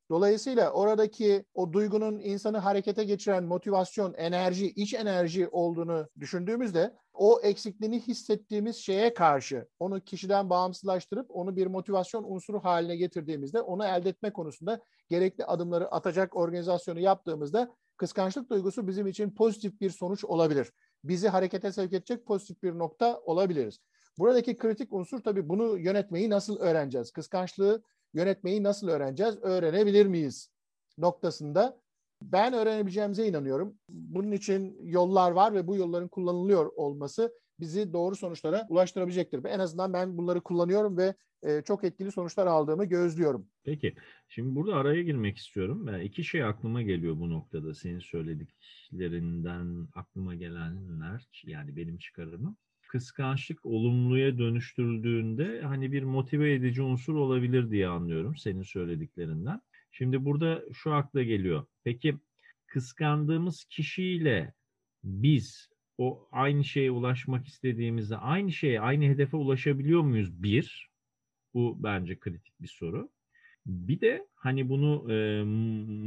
Dolayısıyla 0.09 0.71
oradaki 0.71 1.45
o 1.53 1.73
duygunun 1.73 2.19
insanı 2.19 2.57
harekete 2.57 3.03
geçiren 3.03 3.43
motivasyon, 3.43 4.13
enerji, 4.13 4.71
iç 4.71 4.93
enerji 4.93 5.47
olduğunu 5.47 6.07
düşündüğümüzde 6.19 6.95
o 7.13 7.39
eksikliğini 7.43 7.99
hissettiğimiz 7.99 8.75
şeye 8.75 9.13
karşı 9.13 9.67
onu 9.79 10.01
kişiden 10.01 10.49
bağımsızlaştırıp 10.49 11.25
onu 11.29 11.55
bir 11.55 11.67
motivasyon 11.67 12.23
unsuru 12.27 12.59
haline 12.59 12.95
getirdiğimizde 12.95 13.61
onu 13.61 13.85
elde 13.85 14.09
etme 14.09 14.33
konusunda 14.33 14.81
gerekli 15.09 15.45
adımları 15.45 15.91
atacak 15.91 16.35
organizasyonu 16.35 16.99
yaptığımızda 16.99 17.75
kıskançlık 17.97 18.49
duygusu 18.49 18.87
bizim 18.87 19.07
için 19.07 19.31
pozitif 19.31 19.81
bir 19.81 19.89
sonuç 19.89 20.25
olabilir. 20.25 20.71
Bizi 21.03 21.29
harekete 21.29 21.71
sevk 21.71 21.93
edecek 21.93 22.25
pozitif 22.25 22.63
bir 22.63 22.77
nokta 22.77 23.19
olabiliriz. 23.19 23.79
Buradaki 24.17 24.57
kritik 24.57 24.93
unsur 24.93 25.19
tabii 25.19 25.49
bunu 25.49 25.77
yönetmeyi 25.77 26.29
nasıl 26.29 26.59
öğreneceğiz? 26.59 27.11
Kıskançlığı 27.11 27.83
yönetmeyi 28.13 28.63
nasıl 28.63 28.87
öğreneceğiz? 28.87 29.37
Öğrenebilir 29.41 30.05
miyiz? 30.05 30.51
Noktasında 30.97 31.81
ben 32.21 32.53
öğrenebileceğimize 32.53 33.27
inanıyorum. 33.27 33.75
Bunun 33.89 34.31
için 34.31 34.77
yollar 34.83 35.31
var 35.31 35.53
ve 35.53 35.67
bu 35.67 35.75
yolların 35.75 36.07
kullanılıyor 36.07 36.71
olması 36.75 37.33
bizi 37.59 37.93
doğru 37.93 38.15
sonuçlara 38.15 38.67
ulaştırabilecektir. 38.69 39.43
En 39.43 39.59
azından 39.59 39.93
ben 39.93 40.17
bunları 40.17 40.41
kullanıyorum 40.41 40.97
ve 40.97 41.15
e, 41.43 41.61
çok 41.61 41.83
etkili 41.83 42.11
sonuçlar 42.11 42.47
aldığımı 42.47 42.85
gözlüyorum. 42.85 43.47
Peki. 43.63 43.95
Şimdi 44.27 44.55
burada 44.55 44.75
araya 44.75 45.03
girmek 45.03 45.37
istiyorum. 45.37 45.87
Ben 45.87 45.99
iki 45.99 46.23
şey 46.23 46.43
aklıma 46.43 46.81
geliyor 46.81 47.19
bu 47.19 47.29
noktada. 47.29 47.75
Senin 47.75 47.99
söylediklerinden 47.99 49.87
aklıma 49.95 50.35
gelenler 50.35 51.29
yani 51.45 51.75
benim 51.75 51.97
çıkarımım. 51.97 52.57
Kıskançlık 52.89 53.65
olumluya 53.65 54.37
dönüştürüldüğünde 54.37 55.61
hani 55.61 55.91
bir 55.91 56.03
motive 56.03 56.53
edici 56.53 56.81
unsur 56.81 57.15
olabilir 57.15 57.71
diye 57.71 57.87
anlıyorum 57.87 58.37
senin 58.37 58.63
söylediklerinden. 58.63 59.61
Şimdi 59.91 60.25
burada 60.25 60.63
şu 60.73 60.93
akla 60.93 61.23
geliyor. 61.23 61.65
Peki 61.83 62.17
kıskandığımız 62.67 63.65
kişiyle 63.65 64.53
biz 65.03 65.69
o 65.97 66.27
aynı 66.31 66.63
şeye 66.63 66.91
ulaşmak 66.91 67.47
istediğimizde 67.47 68.17
aynı 68.17 68.51
şeye, 68.51 68.81
aynı 68.81 69.03
hedefe 69.05 69.37
ulaşabiliyor 69.37 70.01
muyuz? 70.01 70.43
Bir, 70.43 70.89
bu 71.53 71.83
bence 71.83 72.19
kritik 72.19 72.61
bir 72.61 72.67
soru. 72.67 73.09
Bir 73.65 74.01
de 74.01 74.27
hani 74.35 74.69
bunu 74.69 75.13
e, 75.13 75.43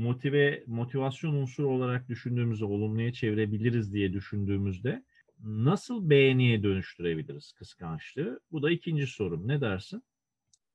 motive 0.03 0.65
motivasyon 0.67 1.35
unsuru 1.35 1.69
olarak 1.69 2.09
düşündüğümüzde 2.09 2.65
olumluya 2.65 3.13
çevirebiliriz 3.13 3.93
diye 3.93 4.13
düşündüğümüzde 4.13 5.05
nasıl 5.43 6.11
beğeniye 6.11 6.63
dönüştürebiliriz 6.63 7.53
kıskançlığı? 7.53 8.41
Bu 8.53 8.63
da 8.63 8.71
ikinci 8.71 9.07
sorum. 9.07 9.49
Ne 9.49 9.61
dersin? 9.61 10.03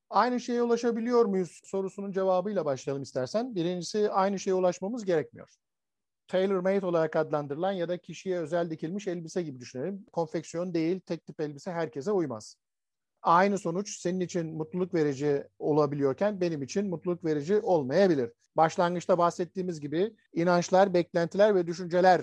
Aynı 0.10 0.40
şeye 0.40 0.64
ulaşabiliyor 0.64 1.26
muyuz 1.26 1.62
sorusunun 1.64 2.12
cevabıyla 2.12 2.66
başlayalım 2.66 3.04
istersen. 3.04 3.56
Birincisi 3.56 4.10
aynı 4.10 4.40
şeye 4.40 4.54
ulaşmamız 4.54 5.06
gerekmiyor. 5.06 5.56
Tailor 6.28 6.60
made 6.60 6.86
olarak 6.86 7.16
adlandırılan 7.16 7.72
ya 7.72 7.90
da 7.90 7.98
kişiye 7.98 8.40
özel 8.40 8.70
dikilmiş 8.70 9.08
elbise 9.08 9.44
gibi 9.44 9.60
düşünelim. 9.60 10.06
Konfeksiyon 10.14 10.74
değil, 10.74 11.00
tek 11.00 11.26
tip 11.26 11.42
elbise 11.42 11.72
herkese 11.72 12.12
uymaz. 12.12 12.56
Aynı 13.22 13.58
sonuç 13.58 14.00
senin 14.00 14.20
için 14.20 14.58
mutluluk 14.58 14.94
verici 14.94 15.44
olabiliyorken 15.60 16.42
benim 16.42 16.62
için 16.62 16.90
mutluluk 16.90 17.26
verici 17.26 17.60
olmayabilir. 17.60 18.32
Başlangıçta 18.58 19.18
bahsettiğimiz 19.18 19.80
gibi 19.80 20.16
inançlar, 20.34 20.94
beklentiler 20.94 21.56
ve 21.56 21.68
düşünceler 21.68 22.22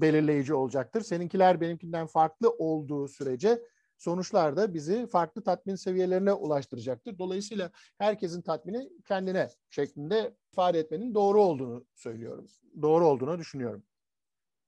belirleyici 0.00 0.54
olacaktır. 0.54 1.00
Seninkiler 1.00 1.60
benimkinden 1.60 2.06
farklı 2.06 2.50
olduğu 2.50 3.08
sürece 3.08 3.62
sonuçlar 3.98 4.56
da 4.56 4.74
bizi 4.74 5.06
farklı 5.06 5.42
tatmin 5.42 5.74
seviyelerine 5.74 6.32
ulaştıracaktır. 6.32 7.18
Dolayısıyla 7.18 7.70
herkesin 7.98 8.42
tatmini 8.42 8.88
kendine 9.08 9.50
şeklinde 9.70 10.36
ifade 10.52 10.78
etmenin 10.78 11.14
doğru 11.14 11.42
olduğunu 11.42 11.86
söylüyorum. 11.94 12.46
Doğru 12.82 13.06
olduğunu 13.06 13.38
düşünüyorum. 13.38 13.82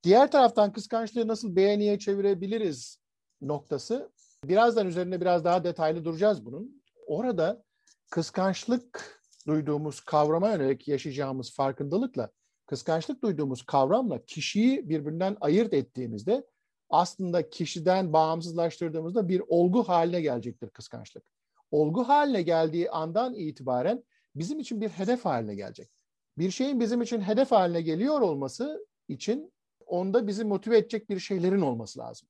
Diğer 0.03 0.31
taraftan 0.31 0.73
kıskançlığı 0.73 1.27
nasıl 1.27 1.55
beğeniye 1.55 1.99
çevirebiliriz 1.99 2.99
noktası. 3.41 4.11
Birazdan 4.43 4.87
üzerine 4.87 5.21
biraz 5.21 5.45
daha 5.45 5.63
detaylı 5.63 6.05
duracağız 6.05 6.45
bunun. 6.45 6.83
Orada 7.07 7.63
kıskançlık 8.09 9.21
duyduğumuz 9.47 9.99
kavrama 9.99 10.49
yönelik 10.49 10.87
yaşayacağımız 10.87 11.53
farkındalıkla 11.53 12.29
kıskançlık 12.69 13.23
duyduğumuz 13.23 13.63
kavramla 13.63 14.25
kişiyi 14.25 14.89
birbirinden 14.89 15.37
ayırt 15.41 15.73
ettiğimizde 15.73 16.47
aslında 16.89 17.49
kişiden 17.49 18.13
bağımsızlaştırdığımızda 18.13 19.27
bir 19.27 19.41
olgu 19.47 19.83
haline 19.83 20.21
gelecektir 20.21 20.69
kıskançlık. 20.69 21.23
Olgu 21.71 22.03
haline 22.03 22.41
geldiği 22.41 22.91
andan 22.91 23.33
itibaren 23.33 24.03
bizim 24.35 24.59
için 24.59 24.81
bir 24.81 24.89
hedef 24.89 25.25
haline 25.25 25.55
gelecek. 25.55 25.89
Bir 26.37 26.51
şeyin 26.51 26.79
bizim 26.79 27.01
için 27.01 27.21
hedef 27.21 27.51
haline 27.51 27.81
geliyor 27.81 28.21
olması 28.21 28.87
için 29.07 29.53
onda 29.85 30.27
bizi 30.27 30.43
motive 30.43 30.77
edecek 30.77 31.09
bir 31.09 31.19
şeylerin 31.19 31.61
olması 31.61 31.99
lazım. 31.99 32.29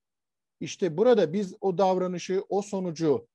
İşte 0.60 0.98
burada 0.98 1.34
biz 1.34 1.56
o 1.62 1.78
davranışı, 1.78 2.44
o 2.50 2.62
sonucu 2.62 3.28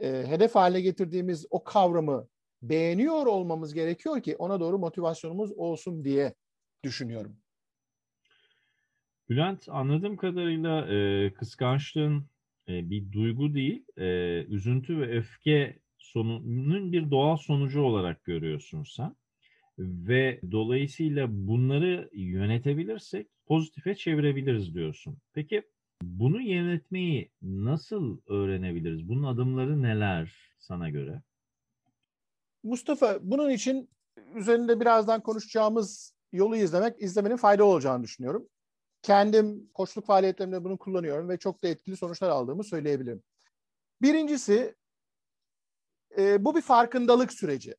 e, 0.00 0.24
hedef 0.26 0.54
haline 0.54 0.80
getirdiğimiz 0.80 1.46
o 1.50 1.64
kavramı 1.64 2.28
beğeniyor 2.62 3.26
olmamız 3.26 3.74
gerekiyor 3.74 4.22
ki 4.22 4.36
ona 4.36 4.60
doğru 4.60 4.78
motivasyonumuz 4.78 5.52
olsun 5.52 6.04
diye 6.04 6.34
düşünüyorum. 6.84 7.36
Bülent 9.28 9.68
anladığım 9.68 10.16
kadarıyla 10.16 10.86
e, 10.88 11.32
kıskançlığın 11.34 12.26
e, 12.68 12.90
bir 12.90 13.12
duygu 13.12 13.54
değil, 13.54 13.84
e, 13.96 14.06
üzüntü 14.44 14.98
ve 14.98 15.18
öfke 15.18 15.78
sonunun 15.98 16.92
bir 16.92 17.10
doğal 17.10 17.36
sonucu 17.36 17.82
olarak 17.82 18.24
görüyorsun 18.24 18.82
sen. 18.82 19.16
Ve 19.78 20.40
dolayısıyla 20.50 21.26
bunları 21.30 22.10
yönetebilirsek 22.12 23.26
pozitife 23.46 23.94
çevirebiliriz 23.94 24.74
diyorsun. 24.74 25.18
Peki 25.32 25.62
bunu 26.02 26.40
yönetmeyi 26.40 27.30
nasıl 27.42 28.20
öğrenebiliriz? 28.26 29.08
Bunun 29.08 29.22
adımları 29.22 29.82
neler 29.82 30.34
sana 30.58 30.90
göre? 30.90 31.22
Mustafa 32.62 33.18
bunun 33.22 33.50
için 33.50 33.90
üzerinde 34.34 34.80
birazdan 34.80 35.20
konuşacağımız 35.20 36.14
yolu 36.32 36.56
izlemek, 36.56 37.02
izlemenin 37.02 37.36
faydalı 37.36 37.66
olacağını 37.66 38.02
düşünüyorum. 38.02 38.48
Kendim 39.02 39.70
koçluk 39.74 40.06
faaliyetlerimde 40.06 40.64
bunu 40.64 40.78
kullanıyorum 40.78 41.28
ve 41.28 41.38
çok 41.38 41.62
da 41.62 41.68
etkili 41.68 41.96
sonuçlar 41.96 42.28
aldığımı 42.30 42.64
söyleyebilirim. 42.64 43.22
Birincisi, 44.02 44.74
e, 46.18 46.44
bu 46.44 46.56
bir 46.56 46.62
farkındalık 46.62 47.32
süreci. 47.32 47.76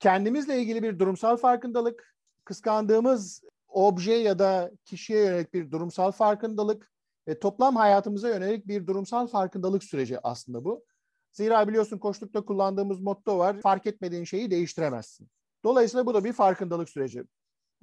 Kendimizle 0.00 0.60
ilgili 0.60 0.82
bir 0.82 0.98
durumsal 0.98 1.36
farkındalık, 1.36 2.16
kıskandığımız 2.44 3.42
obje 3.68 4.12
ya 4.12 4.38
da 4.38 4.70
kişiye 4.84 5.24
yönelik 5.24 5.54
bir 5.54 5.70
durumsal 5.70 6.12
farkındalık 6.12 6.92
ve 7.28 7.38
toplam 7.38 7.76
hayatımıza 7.76 8.28
yönelik 8.28 8.68
bir 8.68 8.86
durumsal 8.86 9.26
farkındalık 9.26 9.84
süreci 9.84 10.20
aslında 10.22 10.64
bu. 10.64 10.84
Zira 11.32 11.68
biliyorsun 11.68 11.98
koçlukta 11.98 12.44
kullandığımız 12.44 13.00
motto 13.00 13.38
var, 13.38 13.60
fark 13.60 13.86
etmediğin 13.86 14.24
şeyi 14.24 14.50
değiştiremezsin. 14.50 15.28
Dolayısıyla 15.64 16.06
bu 16.06 16.14
da 16.14 16.24
bir 16.24 16.32
farkındalık 16.32 16.88
süreci. 16.88 17.24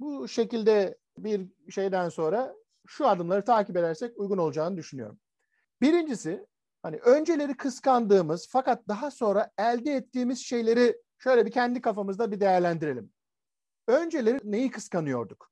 Bu 0.00 0.28
şekilde 0.28 0.98
bir 1.18 1.48
şeyden 1.70 2.08
sonra 2.08 2.54
şu 2.86 3.08
adımları 3.08 3.44
takip 3.44 3.76
edersek 3.76 4.18
uygun 4.18 4.38
olacağını 4.38 4.76
düşünüyorum. 4.76 5.20
Birincisi 5.80 6.46
hani 6.82 6.96
önceleri 6.96 7.56
kıskandığımız 7.56 8.48
fakat 8.50 8.88
daha 8.88 9.10
sonra 9.10 9.50
elde 9.58 9.92
ettiğimiz 9.92 10.38
şeyleri 10.38 10.96
şöyle 11.18 11.46
bir 11.46 11.50
kendi 11.50 11.80
kafamızda 11.80 12.32
bir 12.32 12.40
değerlendirelim. 12.40 13.12
Önceleri 13.88 14.40
neyi 14.44 14.70
kıskanıyorduk? 14.70 15.50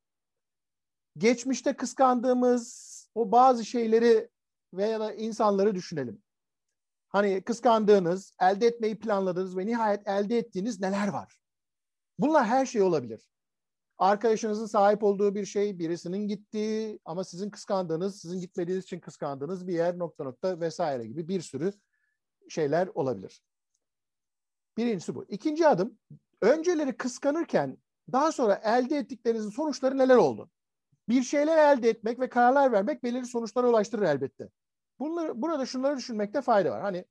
Geçmişte 1.17 1.75
kıskandığımız 1.75 2.91
o 3.15 3.31
bazı 3.31 3.65
şeyleri 3.65 4.29
veya 4.73 4.99
da 4.99 5.13
insanları 5.13 5.75
düşünelim. 5.75 6.23
Hani 7.09 7.41
kıskandığınız, 7.41 8.33
elde 8.41 8.67
etmeyi 8.67 8.99
planladığınız 8.99 9.57
ve 9.57 9.65
nihayet 9.65 10.07
elde 10.07 10.37
ettiğiniz 10.37 10.79
neler 10.79 11.07
var? 11.07 11.37
Bunlar 12.19 12.45
her 12.45 12.65
şey 12.65 12.81
olabilir 12.81 13.30
arkadaşınızın 14.01 14.65
sahip 14.65 15.03
olduğu 15.03 15.35
bir 15.35 15.45
şey, 15.45 15.79
birisinin 15.79 16.27
gittiği 16.27 16.99
ama 17.05 17.23
sizin 17.23 17.49
kıskandığınız, 17.49 18.21
sizin 18.21 18.39
gitmediğiniz 18.39 18.83
için 18.83 18.99
kıskandığınız 18.99 19.67
bir 19.67 19.73
yer 19.73 19.99
nokta 19.99 20.23
nokta 20.23 20.59
vesaire 20.59 21.07
gibi 21.07 21.27
bir 21.27 21.41
sürü 21.41 21.73
şeyler 22.49 22.87
olabilir. 22.87 23.43
Birincisi 24.77 25.15
bu. 25.15 25.25
İkinci 25.29 25.67
adım, 25.67 25.97
önceleri 26.41 26.97
kıskanırken 26.97 27.77
daha 28.11 28.31
sonra 28.31 28.61
elde 28.63 28.97
ettiklerinizin 28.97 29.49
sonuçları 29.49 29.97
neler 29.97 30.15
oldu? 30.15 30.49
Bir 31.09 31.23
şeyler 31.23 31.77
elde 31.77 31.89
etmek 31.89 32.19
ve 32.19 32.29
kararlar 32.29 32.71
vermek 32.71 33.03
belirli 33.03 33.25
sonuçlara 33.25 33.69
ulaştırır 33.69 34.03
elbette. 34.03 34.49
Bunları, 34.99 35.41
burada 35.41 35.65
şunları 35.65 35.97
düşünmekte 35.97 36.41
fayda 36.41 36.71
var. 36.71 36.81
Hani 36.81 37.05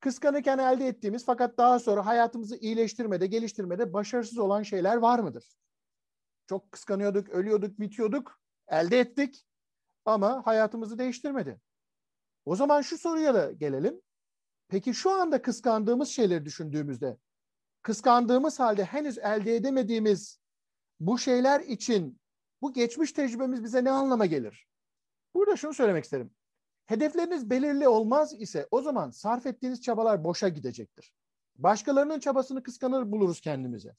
kıskanırken 0.00 0.58
elde 0.58 0.86
ettiğimiz 0.86 1.24
fakat 1.24 1.58
daha 1.58 1.78
sonra 1.78 2.06
hayatımızı 2.06 2.56
iyileştirmede, 2.56 3.26
geliştirmede 3.26 3.92
başarısız 3.92 4.38
olan 4.38 4.62
şeyler 4.62 4.96
var 4.96 5.18
mıdır? 5.18 5.56
Çok 6.46 6.72
kıskanıyorduk, 6.72 7.28
ölüyorduk, 7.28 7.80
bitiyorduk. 7.80 8.40
Elde 8.68 9.00
ettik 9.00 9.46
ama 10.04 10.46
hayatımızı 10.46 10.98
değiştirmedi. 10.98 11.60
O 12.44 12.56
zaman 12.56 12.82
şu 12.82 12.98
soruya 12.98 13.34
da 13.34 13.52
gelelim. 13.52 14.02
Peki 14.68 14.94
şu 14.94 15.10
anda 15.10 15.42
kıskandığımız 15.42 16.08
şeyleri 16.08 16.44
düşündüğümüzde, 16.44 17.16
kıskandığımız 17.82 18.60
halde 18.60 18.84
henüz 18.84 19.18
elde 19.18 19.56
edemediğimiz 19.56 20.40
bu 21.00 21.18
şeyler 21.18 21.60
için 21.60 22.20
bu 22.62 22.72
geçmiş 22.72 23.12
tecrübemiz 23.12 23.64
bize 23.64 23.84
ne 23.84 23.90
anlama 23.90 24.26
gelir? 24.26 24.66
Burada 25.34 25.56
şunu 25.56 25.74
söylemek 25.74 26.04
isterim. 26.04 26.30
Hedefleriniz 26.86 27.50
belirli 27.50 27.88
olmaz 27.88 28.34
ise 28.40 28.68
o 28.70 28.82
zaman 28.82 29.10
sarf 29.10 29.46
ettiğiniz 29.46 29.82
çabalar 29.82 30.24
boşa 30.24 30.48
gidecektir. 30.48 31.14
Başkalarının 31.56 32.20
çabasını 32.20 32.62
kıskanır 32.62 33.12
buluruz 33.12 33.40
kendimize. 33.40 33.96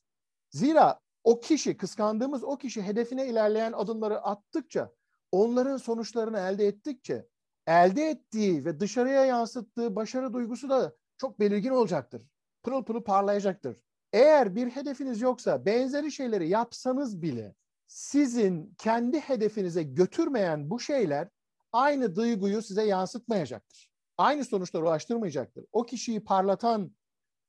Zira 0.50 1.00
o 1.28 1.40
kişi, 1.40 1.78
kıskandığımız 1.78 2.44
o 2.44 2.58
kişi 2.58 2.82
hedefine 2.82 3.28
ilerleyen 3.28 3.72
adımları 3.72 4.22
attıkça, 4.22 4.92
onların 5.32 5.78
sonuçlarını 5.78 6.40
elde 6.40 6.68
ettikçe, 6.68 7.28
elde 7.68 8.10
ettiği 8.10 8.66
ve 8.66 8.80
dışarıya 8.80 9.26
yansıttığı 9.26 9.96
başarı 9.96 10.34
duygusu 10.34 10.70
da 10.70 10.96
çok 11.18 11.40
belirgin 11.40 11.70
olacaktır. 11.70 12.22
Pırıl 12.64 12.84
pırıl 12.84 13.04
parlayacaktır. 13.04 13.82
Eğer 14.14 14.56
bir 14.56 14.70
hedefiniz 14.70 15.22
yoksa 15.22 15.66
benzeri 15.66 16.12
şeyleri 16.12 16.50
yapsanız 16.50 17.22
bile 17.22 17.56
sizin 17.88 18.76
kendi 18.78 19.20
hedefinize 19.20 19.84
götürmeyen 19.84 20.70
bu 20.70 20.80
şeyler 20.80 21.30
aynı 21.72 22.16
duyguyu 22.16 22.62
size 22.62 22.84
yansıtmayacaktır. 22.84 23.92
Aynı 24.18 24.46
sonuçlara 24.46 24.84
ulaştırmayacaktır. 24.84 25.66
O 25.72 25.84
kişiyi 25.84 26.24
parlatan 26.24 26.92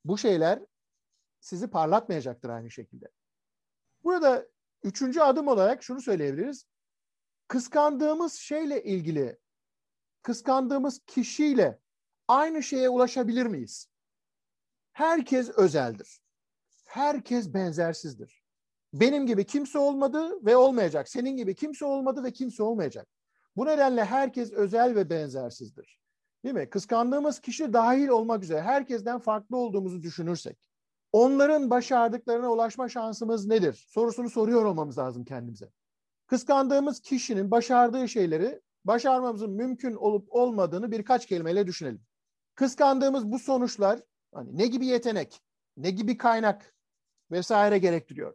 bu 0.05 0.19
şeyler 0.19 0.63
sizi 1.41 1.67
parlatmayacaktır 1.67 2.49
aynı 2.49 2.71
şekilde. 2.71 3.09
Burada 4.09 4.49
üçüncü 4.83 5.21
adım 5.21 5.49
olarak 5.49 5.83
şunu 5.83 6.01
söyleyebiliriz. 6.01 6.67
Kıskandığımız 7.49 8.33
şeyle 8.33 8.85
ilgili 8.85 9.39
kıskandığımız 10.23 11.01
kişiyle 11.07 11.79
aynı 12.29 12.63
şeye 12.63 12.89
ulaşabilir 12.89 13.47
miyiz? 13.47 13.89
Herkes 14.93 15.51
özeldir. 15.51 16.21
Herkes 16.85 17.55
benzersizdir. 17.55 18.45
Benim 18.93 19.27
gibi 19.27 19.47
kimse 19.47 19.79
olmadı 19.79 20.47
ve 20.47 20.57
olmayacak. 20.57 21.09
Senin 21.09 21.37
gibi 21.37 21.55
kimse 21.55 21.85
olmadı 21.85 22.25
ve 22.25 22.33
kimse 22.33 22.63
olmayacak. 22.63 23.09
Bu 23.57 23.67
nedenle 23.67 24.05
herkes 24.05 24.53
özel 24.53 24.95
ve 24.95 25.11
benzersizdir. 25.11 25.99
Değil 26.45 26.55
mi? 26.55 26.71
Kıskandığımız 26.71 27.41
kişi 27.41 27.73
dahil 27.73 28.09
olmak 28.09 28.43
üzere 28.43 28.63
herkesten 28.63 29.19
farklı 29.19 29.57
olduğumuzu 29.57 30.03
düşünürsek, 30.03 30.68
onların 31.13 31.71
başardıklarına 31.71 32.53
ulaşma 32.53 32.89
şansımız 32.89 33.47
nedir? 33.47 33.87
Sorusunu 33.89 34.31
soruyor 34.31 34.65
olmamız 34.65 34.99
lazım 34.99 35.25
kendimize. 35.25 35.71
Kıskandığımız 36.27 37.01
kişinin 37.01 37.51
başardığı 37.51 38.09
şeyleri 38.09 38.61
başarmamızın 38.85 39.51
mümkün 39.51 39.95
olup 39.95 40.35
olmadığını 40.35 40.91
birkaç 40.91 41.27
kelimeyle 41.27 41.67
düşünelim. 41.67 42.03
Kıskandığımız 42.55 43.33
bu 43.33 43.39
sonuçlar 43.39 44.01
hani 44.35 44.59
ne 44.59 44.67
gibi 44.67 44.87
yetenek, 44.87 45.41
ne 45.77 45.91
gibi 45.91 46.17
kaynak 46.17 46.75
vesaire 47.31 47.79
gerektiriyor. 47.79 48.35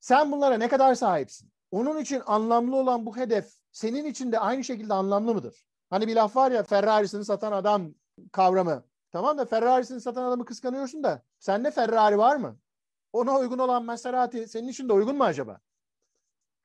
Sen 0.00 0.32
bunlara 0.32 0.58
ne 0.58 0.68
kadar 0.68 0.94
sahipsin? 0.94 1.52
Onun 1.70 1.98
için 1.98 2.22
anlamlı 2.26 2.76
olan 2.76 3.06
bu 3.06 3.16
hedef 3.16 3.52
senin 3.72 4.04
için 4.04 4.32
de 4.32 4.38
aynı 4.38 4.64
şekilde 4.64 4.94
anlamlı 4.94 5.34
mıdır? 5.34 5.66
Hani 5.90 6.08
bir 6.08 6.16
laf 6.16 6.36
var 6.36 6.50
ya 6.50 6.62
Ferrari'sini 6.62 7.24
satan 7.24 7.52
adam 7.52 7.94
kavramı. 8.32 8.84
Tamam 9.12 9.38
da 9.38 9.44
Ferrari'sini 9.44 10.00
satan 10.00 10.24
adamı 10.24 10.44
kıskanıyorsun 10.44 11.02
da 11.02 11.22
sende 11.38 11.70
Ferrari 11.70 12.18
var 12.18 12.36
mı? 12.36 12.58
Ona 13.12 13.38
uygun 13.38 13.58
olan 13.58 13.84
Maserati 13.84 14.48
senin 14.48 14.68
için 14.68 14.88
de 14.88 14.92
uygun 14.92 15.16
mu 15.16 15.24
acaba? 15.24 15.60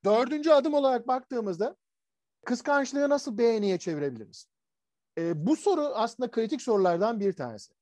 Dördüncü 0.06 0.50
adım 0.50 0.74
olarak 0.74 1.08
baktığımızda 1.08 1.76
kıskançlığı 2.46 3.10
nasıl 3.10 3.38
beğeniye 3.38 3.80
çevirebiliriz? 3.80 4.48
E, 5.18 5.48
bu 5.48 5.56
soru 5.56 5.82
aslında 5.82 6.32
kritik 6.32 6.62
sorulardan 6.62 7.20
bir 7.20 7.34
tanesi. 7.34 7.74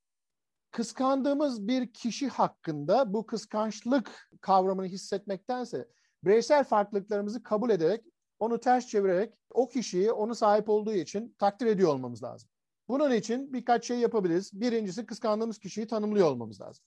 Kıskandığımız 0.71 1.67
bir 1.67 1.93
kişi 1.93 2.27
hakkında 2.27 3.13
bu 3.13 3.25
kıskançlık 3.25 4.29
kavramını 4.41 4.87
hissetmektense 4.87 5.87
bireysel 6.23 6.63
farklılıklarımızı 6.63 7.43
kabul 7.43 7.69
ederek 7.69 8.05
onu 8.39 8.59
ters 8.59 8.87
çevirerek 8.87 9.33
o 9.53 9.67
kişiyi 9.67 10.11
onu 10.11 10.35
sahip 10.35 10.69
olduğu 10.69 10.93
için 10.93 11.35
takdir 11.39 11.65
ediyor 11.65 11.89
olmamız 11.89 12.23
lazım. 12.23 12.49
Bunun 12.87 13.11
için 13.11 13.53
birkaç 13.53 13.87
şey 13.87 13.97
yapabiliriz. 13.97 14.61
Birincisi 14.61 15.05
kıskandığımız 15.05 15.59
kişiyi 15.59 15.87
tanımlıyor 15.87 16.27
olmamız 16.27 16.61
lazım. 16.61 16.85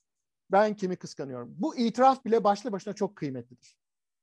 Ben 0.50 0.76
kimi 0.76 0.96
kıskanıyorum? 0.96 1.54
Bu 1.58 1.76
itiraf 1.76 2.24
bile 2.24 2.44
başlı 2.44 2.72
başına 2.72 2.94
çok 2.94 3.16
kıymetlidir. 3.16 3.76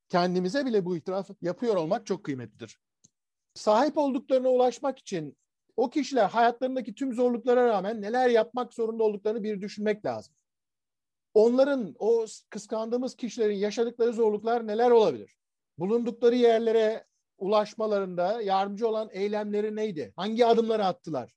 Kendimize 0.10 0.66
bile 0.66 0.86
bu 0.86 0.98
itiraf 0.98 1.30
yapıyor 1.42 1.76
olmak 1.76 2.06
çok 2.06 2.24
kıymetlidir. 2.24 2.80
Sahip 3.54 3.98
olduklarına 3.98 4.50
ulaşmak 4.50 5.00
için 5.00 5.38
o 5.78 5.90
kişiler 5.90 6.30
hayatlarındaki 6.30 6.96
tüm 6.96 7.14
zorluklara 7.14 7.68
rağmen 7.68 8.02
neler 8.02 8.30
yapmak 8.30 8.74
zorunda 8.74 9.04
olduklarını 9.04 9.44
bir 9.44 9.62
düşünmek 9.62 10.06
lazım. 10.06 10.36
Onların, 11.34 11.96
o 12.00 12.26
kıskandığımız 12.50 13.16
kişilerin 13.16 13.56
yaşadıkları 13.56 14.14
zorluklar 14.14 14.68
neler 14.68 14.92
olabilir? 14.92 15.36
Bulundukları 15.78 16.36
yerlere 16.36 17.06
ulaşmalarında 17.38 18.42
yardımcı 18.42 18.88
olan 18.88 19.10
eylemleri 19.12 19.76
neydi? 19.76 20.14
Hangi 20.16 20.46
adımları 20.46 20.86
attılar? 20.86 21.36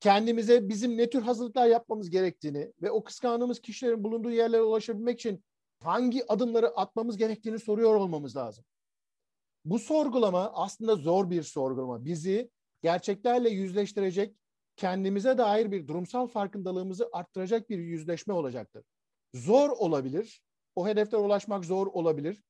Kendimize 0.00 0.68
bizim 0.68 0.96
ne 0.96 1.10
tür 1.10 1.22
hazırlıklar 1.22 1.66
yapmamız 1.66 2.10
gerektiğini 2.10 2.72
ve 2.82 2.90
o 2.90 3.04
kıskandığımız 3.04 3.60
kişilerin 3.60 4.04
bulunduğu 4.04 4.30
yerlere 4.30 4.62
ulaşabilmek 4.62 5.18
için 5.20 5.44
hangi 5.82 6.32
adımları 6.32 6.68
atmamız 6.68 7.16
gerektiğini 7.16 7.58
soruyor 7.58 7.94
olmamız 7.94 8.36
lazım. 8.36 8.64
Bu 9.64 9.78
sorgulama 9.78 10.52
aslında 10.54 10.96
zor 10.96 11.30
bir 11.30 11.42
sorgulama. 11.42 12.04
Bizi 12.04 12.50
gerçeklerle 12.82 13.50
yüzleştirecek, 13.50 14.36
kendimize 14.76 15.38
dair 15.38 15.70
bir 15.70 15.88
durumsal 15.88 16.26
farkındalığımızı 16.26 17.08
arttıracak 17.12 17.70
bir 17.70 17.78
yüzleşme 17.78 18.34
olacaktır. 18.34 18.84
Zor 19.34 19.70
olabilir, 19.70 20.42
o 20.76 20.88
hedeflere 20.88 21.20
ulaşmak 21.20 21.64
zor 21.64 21.86
olabilir. 21.86 22.42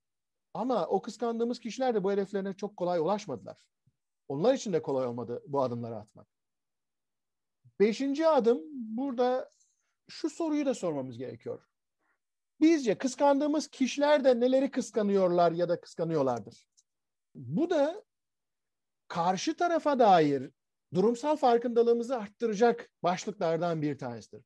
Ama 0.54 0.87
o 0.87 1.02
kıskandığımız 1.02 1.61
kişiler 1.61 1.94
de 1.94 2.04
bu 2.04 2.12
hedeflerine 2.12 2.52
çok 2.52 2.76
kolay 2.76 2.98
ulaşmadılar. 2.98 3.56
Onlar 4.28 4.54
için 4.54 4.72
de 4.72 4.82
kolay 4.82 5.06
olmadı 5.06 5.42
bu 5.46 5.62
adımları 5.62 5.96
atmak. 5.96 6.36
Beşinci 7.81 8.27
adım 8.27 8.62
burada 8.73 9.51
şu 10.09 10.31
soruyu 10.31 10.67
da 10.67 10.75
sormamız 10.75 11.19
gerekiyor. 11.19 11.67
Bizce 12.61 12.99
kıskandığımız 12.99 13.69
kişiler 13.69 14.25
de 14.25 14.41
neleri 14.41 14.71
kıskanıyorlar 14.71 15.53
ya 15.53 15.69
da 15.69 15.81
kıskanıyorlardır? 15.81 16.69
Bu 17.35 17.71
da 17.71 18.05
karşı 19.09 19.57
tarafa 19.57 19.99
dair 19.99 20.51
durumsal 20.95 21.37
farkındalığımızı 21.37 22.17
arttıracak 22.17 22.91
başlıklardan 23.03 23.83
bir 23.83 23.99
tanesidir. 23.99 24.45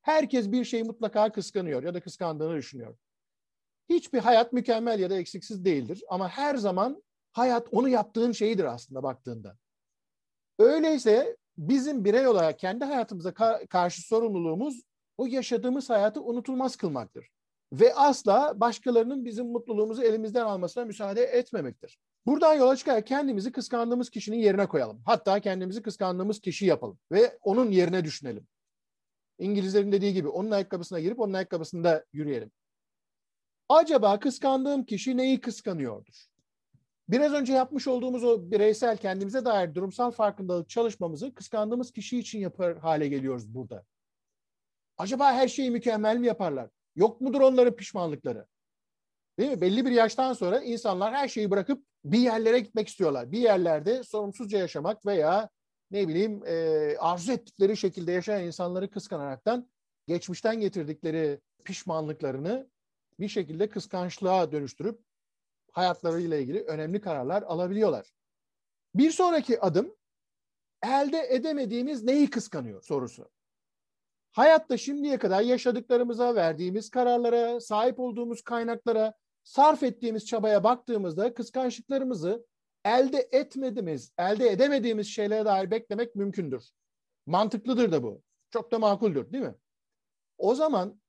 Herkes 0.00 0.52
bir 0.52 0.64
şeyi 0.64 0.84
mutlaka 0.84 1.32
kıskanıyor 1.32 1.82
ya 1.82 1.94
da 1.94 2.00
kıskandığını 2.00 2.56
düşünüyor. 2.56 2.96
Hiçbir 3.88 4.18
hayat 4.18 4.52
mükemmel 4.52 5.00
ya 5.00 5.10
da 5.10 5.16
eksiksiz 5.16 5.64
değildir 5.64 6.02
ama 6.08 6.28
her 6.28 6.56
zaman 6.56 7.02
hayat 7.32 7.68
onu 7.72 7.88
yaptığın 7.88 8.32
şeyidir 8.32 8.64
aslında 8.64 9.02
baktığında. 9.02 9.58
Öyleyse 10.58 11.36
bizim 11.68 12.04
birey 12.04 12.26
olarak 12.26 12.58
kendi 12.58 12.84
hayatımıza 12.84 13.30
ka- 13.30 13.66
karşı 13.66 14.02
sorumluluğumuz 14.02 14.82
o 15.18 15.26
yaşadığımız 15.26 15.90
hayatı 15.90 16.22
unutulmaz 16.22 16.76
kılmaktır. 16.76 17.28
Ve 17.72 17.94
asla 17.94 18.60
başkalarının 18.60 19.24
bizim 19.24 19.46
mutluluğumuzu 19.46 20.02
elimizden 20.02 20.44
almasına 20.44 20.84
müsaade 20.84 21.22
etmemektir. 21.22 21.98
Buradan 22.26 22.54
yola 22.54 22.76
çıkarak 22.76 23.06
kendimizi 23.06 23.52
kıskandığımız 23.52 24.10
kişinin 24.10 24.38
yerine 24.38 24.66
koyalım. 24.66 25.02
Hatta 25.06 25.40
kendimizi 25.40 25.82
kıskandığımız 25.82 26.40
kişi 26.40 26.66
yapalım 26.66 26.98
ve 27.12 27.38
onun 27.42 27.70
yerine 27.70 28.04
düşünelim. 28.04 28.46
İngilizlerin 29.38 29.92
dediği 29.92 30.12
gibi 30.12 30.28
onun 30.28 30.50
ayakkabısına 30.50 31.00
girip 31.00 31.20
onun 31.20 31.32
ayakkabısında 31.32 32.04
yürüyelim. 32.12 32.50
Acaba 33.68 34.20
kıskandığım 34.20 34.84
kişi 34.84 35.16
neyi 35.16 35.40
kıskanıyordur? 35.40 36.26
Biraz 37.10 37.32
önce 37.32 37.52
yapmış 37.52 37.88
olduğumuz 37.88 38.24
o 38.24 38.50
bireysel 38.50 38.96
kendimize 38.96 39.44
dair 39.44 39.74
durumsal 39.74 40.10
farkındalık 40.10 40.68
çalışmamızı 40.68 41.34
kıskandığımız 41.34 41.92
kişi 41.92 42.18
için 42.18 42.38
yapar 42.38 42.78
hale 42.78 43.08
geliyoruz 43.08 43.54
burada. 43.54 43.84
Acaba 44.98 45.32
her 45.32 45.48
şeyi 45.48 45.70
mükemmel 45.70 46.16
mi 46.16 46.26
yaparlar? 46.26 46.70
Yok 46.96 47.20
mudur 47.20 47.40
onların 47.40 47.76
pişmanlıkları? 47.76 48.46
Değil 49.38 49.50
mi? 49.50 49.60
Belli 49.60 49.86
bir 49.86 49.90
yaştan 49.90 50.32
sonra 50.32 50.60
insanlar 50.60 51.14
her 51.14 51.28
şeyi 51.28 51.50
bırakıp 51.50 51.84
bir 52.04 52.18
yerlere 52.18 52.60
gitmek 52.60 52.88
istiyorlar. 52.88 53.32
Bir 53.32 53.38
yerlerde 53.38 54.02
sorumsuzca 54.02 54.58
yaşamak 54.58 55.06
veya 55.06 55.48
ne 55.90 56.08
bileyim 56.08 56.42
e, 56.46 56.96
arzu 56.98 57.32
ettikleri 57.32 57.76
şekilde 57.76 58.12
yaşayan 58.12 58.44
insanları 58.44 58.90
kıskanaraktan 58.90 59.68
geçmişten 60.06 60.60
getirdikleri 60.60 61.40
pişmanlıklarını 61.64 62.70
bir 63.20 63.28
şekilde 63.28 63.68
kıskançlığa 63.68 64.52
dönüştürüp 64.52 65.09
hayatlarıyla 65.72 66.36
ilgili 66.36 66.62
önemli 66.62 67.00
kararlar 67.00 67.42
alabiliyorlar. 67.42 68.12
Bir 68.94 69.10
sonraki 69.10 69.60
adım 69.60 69.96
elde 70.82 71.26
edemediğimiz 71.30 72.04
neyi 72.04 72.30
kıskanıyor 72.30 72.82
sorusu. 72.82 73.30
Hayatta 74.32 74.76
şimdiye 74.76 75.18
kadar 75.18 75.42
yaşadıklarımıza, 75.42 76.34
verdiğimiz 76.34 76.90
kararlara, 76.90 77.60
sahip 77.60 78.00
olduğumuz 78.00 78.42
kaynaklara, 78.42 79.14
sarf 79.42 79.82
ettiğimiz 79.82 80.26
çabaya 80.26 80.64
baktığımızda 80.64 81.34
kıskançlıklarımızı 81.34 82.46
elde 82.84 83.28
etmediğimiz, 83.32 84.12
elde 84.18 84.48
edemediğimiz 84.48 85.06
şeylere 85.06 85.44
dair 85.44 85.70
beklemek 85.70 86.14
mümkündür. 86.14 86.70
Mantıklıdır 87.26 87.92
da 87.92 88.02
bu. 88.02 88.22
Çok 88.50 88.72
da 88.72 88.78
makuldür 88.78 89.32
değil 89.32 89.44
mi? 89.44 89.54
O 90.38 90.54
zaman 90.54 91.00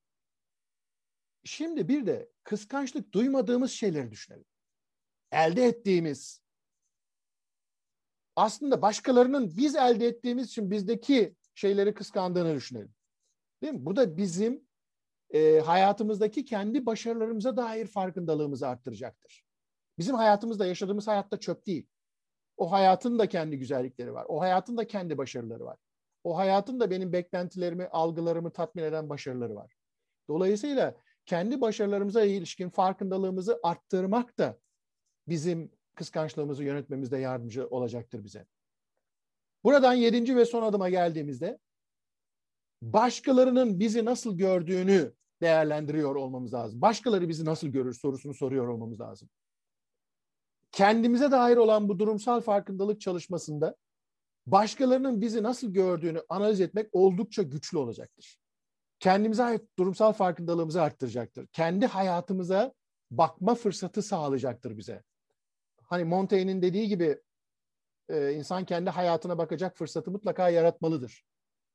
şimdi 1.43 1.87
bir 1.87 2.05
de 2.05 2.29
kıskançlık 2.43 3.13
duymadığımız 3.13 3.71
şeyleri 3.71 4.11
düşünelim. 4.11 4.45
Elde 5.31 5.65
ettiğimiz 5.65 6.41
aslında 8.35 8.81
başkalarının 8.81 9.57
biz 9.57 9.75
elde 9.75 10.07
ettiğimiz 10.07 10.47
için 10.47 10.71
bizdeki 10.71 11.35
şeyleri 11.55 11.93
kıskandığını 11.93 12.55
düşünelim. 12.55 12.93
Değil 13.61 13.73
mi? 13.73 13.85
Bu 13.85 13.95
da 13.95 14.17
bizim 14.17 14.63
e, 15.29 15.59
hayatımızdaki 15.59 16.45
kendi 16.45 16.85
başarılarımıza 16.85 17.57
dair 17.57 17.87
farkındalığımızı 17.87 18.67
arttıracaktır. 18.67 19.43
Bizim 19.97 20.15
hayatımızda 20.15 20.65
yaşadığımız 20.65 21.07
hayatta 21.07 21.39
çöp 21.39 21.65
değil. 21.65 21.87
O 22.57 22.71
hayatın 22.71 23.19
da 23.19 23.29
kendi 23.29 23.59
güzellikleri 23.59 24.13
var. 24.13 24.25
O 24.29 24.41
hayatın 24.41 24.77
da 24.77 24.87
kendi 24.87 25.17
başarıları 25.17 25.65
var. 25.65 25.77
O 26.23 26.37
hayatın 26.37 26.79
da 26.79 26.91
benim 26.91 27.13
beklentilerimi, 27.13 27.87
algılarımı 27.87 28.51
tatmin 28.51 28.83
eden 28.83 29.09
başarıları 29.09 29.55
var. 29.55 29.73
Dolayısıyla 30.29 30.95
kendi 31.25 31.61
başarılarımıza 31.61 32.23
ilişkin 32.23 32.69
farkındalığımızı 32.69 33.59
arttırmak 33.63 34.37
da 34.37 34.57
bizim 35.27 35.71
kıskançlığımızı 35.95 36.63
yönetmemizde 36.63 37.17
yardımcı 37.17 37.67
olacaktır 37.67 38.23
bize. 38.23 38.45
Buradan 39.63 39.93
yedinci 39.93 40.35
ve 40.35 40.45
son 40.45 40.63
adıma 40.63 40.89
geldiğimizde 40.89 41.59
başkalarının 42.81 43.79
bizi 43.79 44.05
nasıl 44.05 44.37
gördüğünü 44.37 45.13
değerlendiriyor 45.41 46.15
olmamız 46.15 46.53
lazım. 46.53 46.81
Başkaları 46.81 47.29
bizi 47.29 47.45
nasıl 47.45 47.67
görür 47.67 47.93
sorusunu 47.93 48.33
soruyor 48.33 48.67
olmamız 48.67 49.01
lazım. 49.01 49.29
Kendimize 50.71 51.31
dair 51.31 51.57
olan 51.57 51.89
bu 51.89 51.99
durumsal 51.99 52.41
farkındalık 52.41 53.01
çalışmasında 53.01 53.75
başkalarının 54.45 55.21
bizi 55.21 55.43
nasıl 55.43 55.73
gördüğünü 55.73 56.23
analiz 56.29 56.61
etmek 56.61 56.89
oldukça 56.91 57.43
güçlü 57.43 57.77
olacaktır. 57.77 58.39
Kendimize 58.99 59.43
ait 59.43 59.61
durumsal 59.79 60.13
farkındalığımızı 60.13 60.81
arttıracaktır. 60.81 61.47
Kendi 61.47 61.85
hayatımıza 61.85 62.73
bakma 63.11 63.55
fırsatı 63.55 64.01
sağlayacaktır 64.01 64.77
bize. 64.77 65.03
Hani 65.91 66.03
Montaigne'in 66.03 66.61
dediği 66.61 66.87
gibi 66.87 67.17
e, 68.09 68.33
insan 68.33 68.65
kendi 68.65 68.89
hayatına 68.89 69.37
bakacak 69.37 69.77
fırsatı 69.77 70.11
mutlaka 70.11 70.49
yaratmalıdır. 70.49 71.23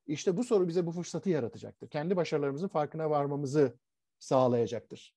İşte 0.06 0.36
bu 0.36 0.44
soru 0.44 0.68
bize 0.68 0.86
bu 0.86 0.92
fırsatı 0.92 1.30
yaratacaktır. 1.30 1.88
Kendi 1.88 2.16
başarılarımızın 2.16 2.68
farkına 2.68 3.10
varmamızı 3.10 3.78
sağlayacaktır. 4.18 5.14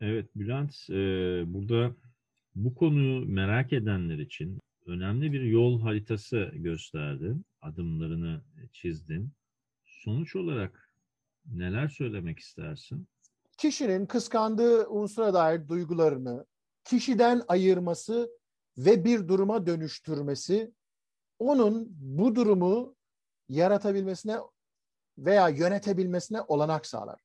Evet 0.00 0.36
Bülent, 0.36 0.90
e, 0.90 0.94
burada 1.54 1.96
bu 2.54 2.74
konuyu 2.74 3.26
merak 3.26 3.72
edenler 3.72 4.18
için 4.18 4.58
önemli 4.86 5.32
bir 5.32 5.42
yol 5.42 5.80
haritası 5.80 6.50
gösterdin, 6.54 7.44
adımlarını 7.62 8.42
çizdin. 8.72 9.30
Sonuç 9.84 10.36
olarak 10.36 10.92
neler 11.46 11.88
söylemek 11.88 12.38
istersin? 12.38 13.08
Kişinin 13.58 14.06
kıskandığı 14.06 14.88
unsura 14.88 15.34
dair 15.34 15.68
duygularını 15.68 16.46
kişiden 16.90 17.42
ayırması 17.48 18.30
ve 18.78 19.04
bir 19.04 19.28
duruma 19.28 19.66
dönüştürmesi 19.66 20.72
onun 21.38 21.86
bu 21.90 22.34
durumu 22.34 22.96
yaratabilmesine 23.48 24.38
veya 25.18 25.48
yönetebilmesine 25.48 26.42
olanak 26.42 26.86
sağlar. 26.86 27.20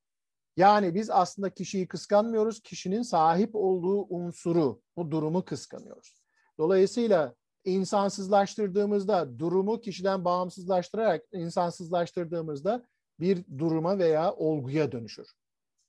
Yani 0.56 0.94
biz 0.94 1.10
aslında 1.10 1.50
kişiyi 1.50 1.88
kıskanmıyoruz, 1.88 2.62
kişinin 2.62 3.02
sahip 3.02 3.50
olduğu 3.54 4.02
unsuru, 4.02 4.80
bu 4.96 5.10
durumu 5.10 5.44
kıskanıyoruz. 5.44 6.22
Dolayısıyla 6.58 7.34
insansızlaştırdığımızda, 7.64 9.38
durumu 9.38 9.80
kişiden 9.80 10.24
bağımsızlaştırarak 10.24 11.24
insansızlaştırdığımızda 11.32 12.86
bir 13.20 13.44
duruma 13.58 13.98
veya 13.98 14.32
olguya 14.32 14.92
dönüşür. 14.92 15.28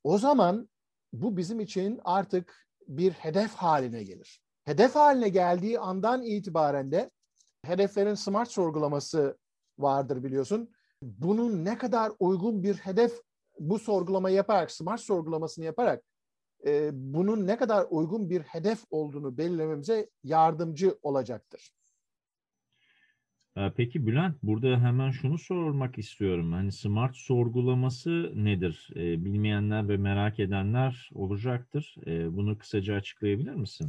O 0.03 0.17
zaman 0.17 0.69
bu 1.13 1.37
bizim 1.37 1.59
için 1.59 1.99
artık 2.03 2.66
bir 2.87 3.11
hedef 3.11 3.53
haline 3.53 4.03
gelir. 4.03 4.41
Hedef 4.63 4.95
haline 4.95 5.29
geldiği 5.29 5.79
andan 5.79 6.23
itibaren 6.23 6.91
de 6.91 7.11
hedeflerin 7.65 8.13
smart 8.13 8.51
sorgulaması 8.51 9.37
vardır 9.79 10.23
biliyorsun. 10.23 10.69
Bunun 11.01 11.65
ne 11.65 11.77
kadar 11.77 12.11
uygun 12.19 12.63
bir 12.63 12.75
hedef 12.75 13.21
bu 13.59 13.79
sorgulamayı 13.79 14.35
yaparak, 14.35 14.71
smart 14.71 15.01
sorgulamasını 15.01 15.65
yaparak 15.65 16.03
e, 16.65 16.89
bunun 16.93 17.47
ne 17.47 17.57
kadar 17.57 17.87
uygun 17.89 18.29
bir 18.29 18.41
hedef 18.41 18.83
olduğunu 18.89 19.37
belirlememize 19.37 20.09
yardımcı 20.23 20.97
olacaktır. 21.01 21.71
Peki 23.75 24.07
Bülent, 24.07 24.35
burada 24.43 24.67
hemen 24.67 25.11
şunu 25.11 25.37
sormak 25.37 25.97
istiyorum. 25.97 26.51
Hani 26.51 26.71
smart 26.71 27.15
sorgulaması 27.15 28.31
nedir? 28.35 28.89
E, 28.95 29.25
bilmeyenler 29.25 29.89
ve 29.89 29.97
merak 29.97 30.39
edenler 30.39 31.09
olacaktır. 31.13 31.95
E, 32.07 32.35
bunu 32.37 32.57
kısaca 32.57 32.95
açıklayabilir 32.95 33.53
misin? 33.53 33.87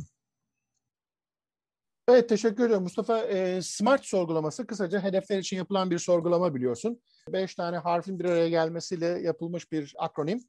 Evet, 2.08 2.28
teşekkür 2.28 2.66
ederim 2.66 2.82
Mustafa. 2.82 3.22
Smart 3.62 4.04
sorgulaması 4.04 4.66
kısaca 4.66 5.02
hedefler 5.02 5.38
için 5.38 5.56
yapılan 5.56 5.90
bir 5.90 5.98
sorgulama 5.98 6.54
biliyorsun. 6.54 7.00
Beş 7.32 7.54
tane 7.54 7.76
harfin 7.76 8.18
bir 8.18 8.24
araya 8.24 8.48
gelmesiyle 8.48 9.06
yapılmış 9.06 9.72
bir 9.72 9.94
akronim. 9.98 10.40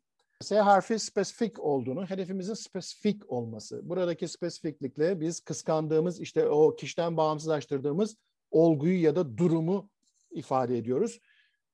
S 0.42 0.60
harfi 0.60 1.00
spesifik 1.00 1.60
olduğunu, 1.60 2.06
hedefimizin 2.06 2.54
spesifik 2.54 3.32
olması. 3.32 3.90
Buradaki 3.90 4.28
spesifiklikle 4.28 5.22
biz 5.22 5.40
kıskandığımız, 5.40 6.22
işte 6.22 6.48
o 6.48 6.76
kişiden 6.76 7.18
bağımsızlaştırdığımız 7.18 8.16
olguyu 8.52 9.02
ya 9.02 9.16
da 9.16 9.38
durumu 9.38 9.90
ifade 10.32 10.78
ediyoruz. 10.78 11.20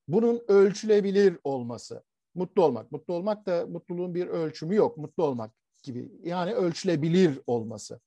Bunun 0.08 0.42
ölçülebilir 0.48 1.38
olması. 1.44 2.02
Mutlu 2.34 2.64
olmak. 2.64 2.92
Mutlu 2.92 3.14
olmak 3.14 3.46
da 3.46 3.66
mutluluğun 3.66 4.14
bir 4.14 4.26
ölçümü 4.26 4.74
yok. 4.74 4.96
Mutlu 4.96 5.24
olmak 5.24 5.50
gibi. 5.82 6.12
Yani 6.22 6.54
ölçülebilir 6.54 7.40
olması. 7.46 8.00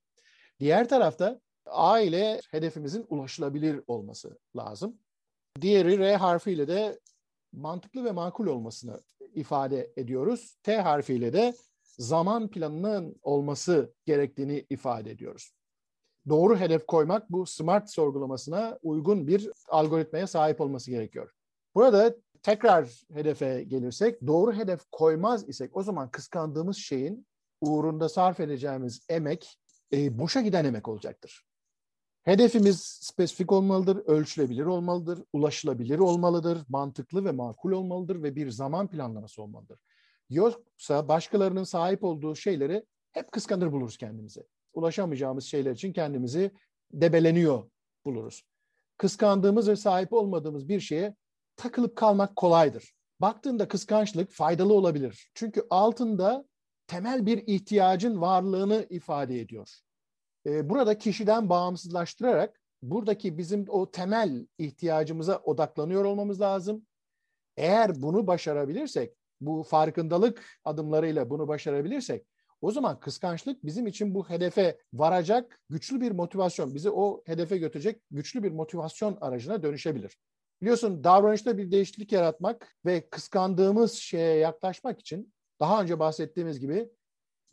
Diğer 0.60 0.88
tarafta 0.88 1.40
A 1.66 2.00
ile 2.00 2.40
hedefimizin 2.50 3.06
ulaşılabilir 3.08 3.80
olması 3.86 4.38
lazım. 4.56 4.98
Diğeri 5.60 5.98
R 5.98 6.16
harfiyle 6.16 6.68
de 6.68 6.98
mantıklı 7.52 8.04
ve 8.04 8.10
makul 8.10 8.46
olmasını 8.46 9.00
ifade 9.34 9.92
ediyoruz. 9.96 10.56
T 10.62 10.76
harfiyle 10.76 11.32
de 11.32 11.54
zaman 11.82 12.50
planının 12.50 13.16
olması 13.22 13.94
gerektiğini 14.06 14.66
ifade 14.70 15.10
ediyoruz. 15.10 15.52
Doğru 16.28 16.56
hedef 16.56 16.86
koymak 16.86 17.32
bu 17.32 17.46
SMART 17.46 17.90
sorgulamasına 17.90 18.78
uygun 18.82 19.26
bir 19.26 19.50
algoritmaya 19.68 20.26
sahip 20.26 20.60
olması 20.60 20.90
gerekiyor. 20.90 21.30
Burada 21.74 22.16
tekrar 22.42 23.04
hedefe 23.12 23.62
gelirsek, 23.62 24.26
doğru 24.26 24.52
hedef 24.52 24.80
koymaz 24.92 25.48
isek 25.48 25.76
o 25.76 25.82
zaman 25.82 26.10
kıskandığımız 26.10 26.76
şeyin 26.76 27.26
uğrunda 27.60 28.08
sarf 28.08 28.40
edeceğimiz 28.40 29.00
emek 29.08 29.58
e, 29.92 30.18
boşa 30.18 30.40
giden 30.40 30.64
emek 30.64 30.88
olacaktır. 30.88 31.46
Hedefimiz 32.22 32.80
spesifik 32.80 33.52
olmalıdır, 33.52 33.96
ölçülebilir 34.06 34.66
olmalıdır, 34.66 35.24
ulaşılabilir 35.32 35.98
olmalıdır, 35.98 36.58
mantıklı 36.68 37.24
ve 37.24 37.32
makul 37.32 37.72
olmalıdır 37.72 38.22
ve 38.22 38.36
bir 38.36 38.50
zaman 38.50 38.88
planlaması 38.88 39.42
olmalıdır. 39.42 39.78
Yoksa 40.30 41.08
başkalarının 41.08 41.64
sahip 41.64 42.04
olduğu 42.04 42.36
şeyleri 42.36 42.84
hep 43.12 43.32
kıskanır 43.32 43.72
buluruz 43.72 43.96
kendimizi. 43.96 44.44
Ulaşamayacağımız 44.74 45.44
şeyler 45.44 45.70
için 45.70 45.92
kendimizi 45.92 46.50
debeleniyor 46.92 47.70
buluruz. 48.04 48.42
Kıskandığımız 48.96 49.68
ve 49.68 49.76
sahip 49.76 50.12
olmadığımız 50.12 50.68
bir 50.68 50.80
şeye 50.80 51.14
takılıp 51.56 51.96
kalmak 51.96 52.36
kolaydır. 52.36 52.94
Baktığında 53.20 53.68
kıskançlık 53.68 54.30
faydalı 54.30 54.74
olabilir. 54.74 55.30
Çünkü 55.34 55.66
altında 55.70 56.44
temel 56.86 57.26
bir 57.26 57.44
ihtiyacın 57.46 58.20
varlığını 58.20 58.86
ifade 58.90 59.40
ediyor. 59.40 59.70
Ee, 60.46 60.70
burada 60.70 60.98
kişiden 60.98 61.48
bağımsızlaştırarak 61.48 62.60
buradaki 62.82 63.38
bizim 63.38 63.64
o 63.68 63.90
temel 63.90 64.46
ihtiyacımıza 64.58 65.36
odaklanıyor 65.38 66.04
olmamız 66.04 66.40
lazım. 66.40 66.86
Eğer 67.56 68.02
bunu 68.02 68.26
başarabilirsek, 68.26 69.14
bu 69.40 69.62
farkındalık 69.62 70.60
adımlarıyla 70.64 71.30
bunu 71.30 71.48
başarabilirsek, 71.48 72.26
o 72.60 72.70
zaman 72.70 73.00
kıskançlık 73.00 73.64
bizim 73.64 73.86
için 73.86 74.14
bu 74.14 74.30
hedefe 74.30 74.78
varacak 74.92 75.60
güçlü 75.70 76.00
bir 76.00 76.10
motivasyon, 76.10 76.74
bizi 76.74 76.90
o 76.90 77.22
hedefe 77.26 77.58
götürecek 77.58 78.02
güçlü 78.10 78.42
bir 78.42 78.52
motivasyon 78.52 79.18
aracına 79.20 79.62
dönüşebilir. 79.62 80.16
Biliyorsun 80.62 81.04
davranışta 81.04 81.58
bir 81.58 81.70
değişiklik 81.70 82.12
yaratmak 82.12 82.76
ve 82.86 83.08
kıskandığımız 83.10 83.92
şeye 83.92 84.36
yaklaşmak 84.36 85.00
için 85.00 85.32
daha 85.60 85.82
önce 85.82 85.98
bahsettiğimiz 85.98 86.60
gibi 86.60 86.88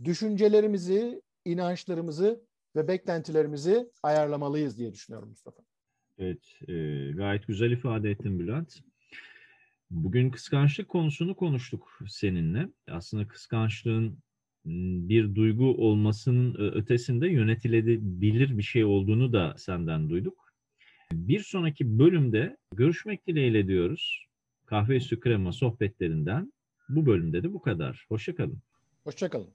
düşüncelerimizi, 0.04 1.22
inançlarımızı 1.46 2.42
ve 2.76 2.88
beklentilerimizi 2.88 3.92
ayarlamalıyız 4.04 4.78
diye 4.78 4.94
düşünüyorum 4.94 5.30
Mustafa. 5.30 5.64
Evet, 6.18 6.60
e, 6.68 6.74
gayet 7.12 7.48
güzel 7.48 7.72
ifade 7.72 8.12
ettin 8.12 8.40
Bülent. 8.40 8.80
Bugün 9.90 10.30
kıskançlık 10.30 10.90
konusunu 10.90 11.36
konuştuk 11.36 12.00
seninle. 12.10 12.70
Aslında 12.88 13.28
kıskançlığın 13.28 14.20
bir 15.10 15.36
duygu 15.36 15.66
olmasının 15.66 16.56
ötesinde 16.56 17.28
yönetilebilir 17.28 18.58
bir 18.58 18.64
şey 18.64 18.86
olduğunu 18.86 19.34
da 19.34 19.54
senden 19.58 20.10
duyduk. 20.10 20.54
Bir 21.12 21.40
sonraki 21.40 22.00
bölümde 22.00 22.58
görüşmek 22.76 23.28
dileğiyle 23.28 23.68
diyoruz. 23.68 24.28
Kahve 24.66 24.96
üstü 24.96 25.20
krema 25.20 25.52
sohbetlerinden 25.52 26.54
bu 26.90 27.06
bölümde 27.06 27.44
de 27.44 27.54
bu 27.54 27.62
kadar. 27.62 28.06
Hoşçakalın. 28.10 28.60
Hoşçakalın. 29.04 29.50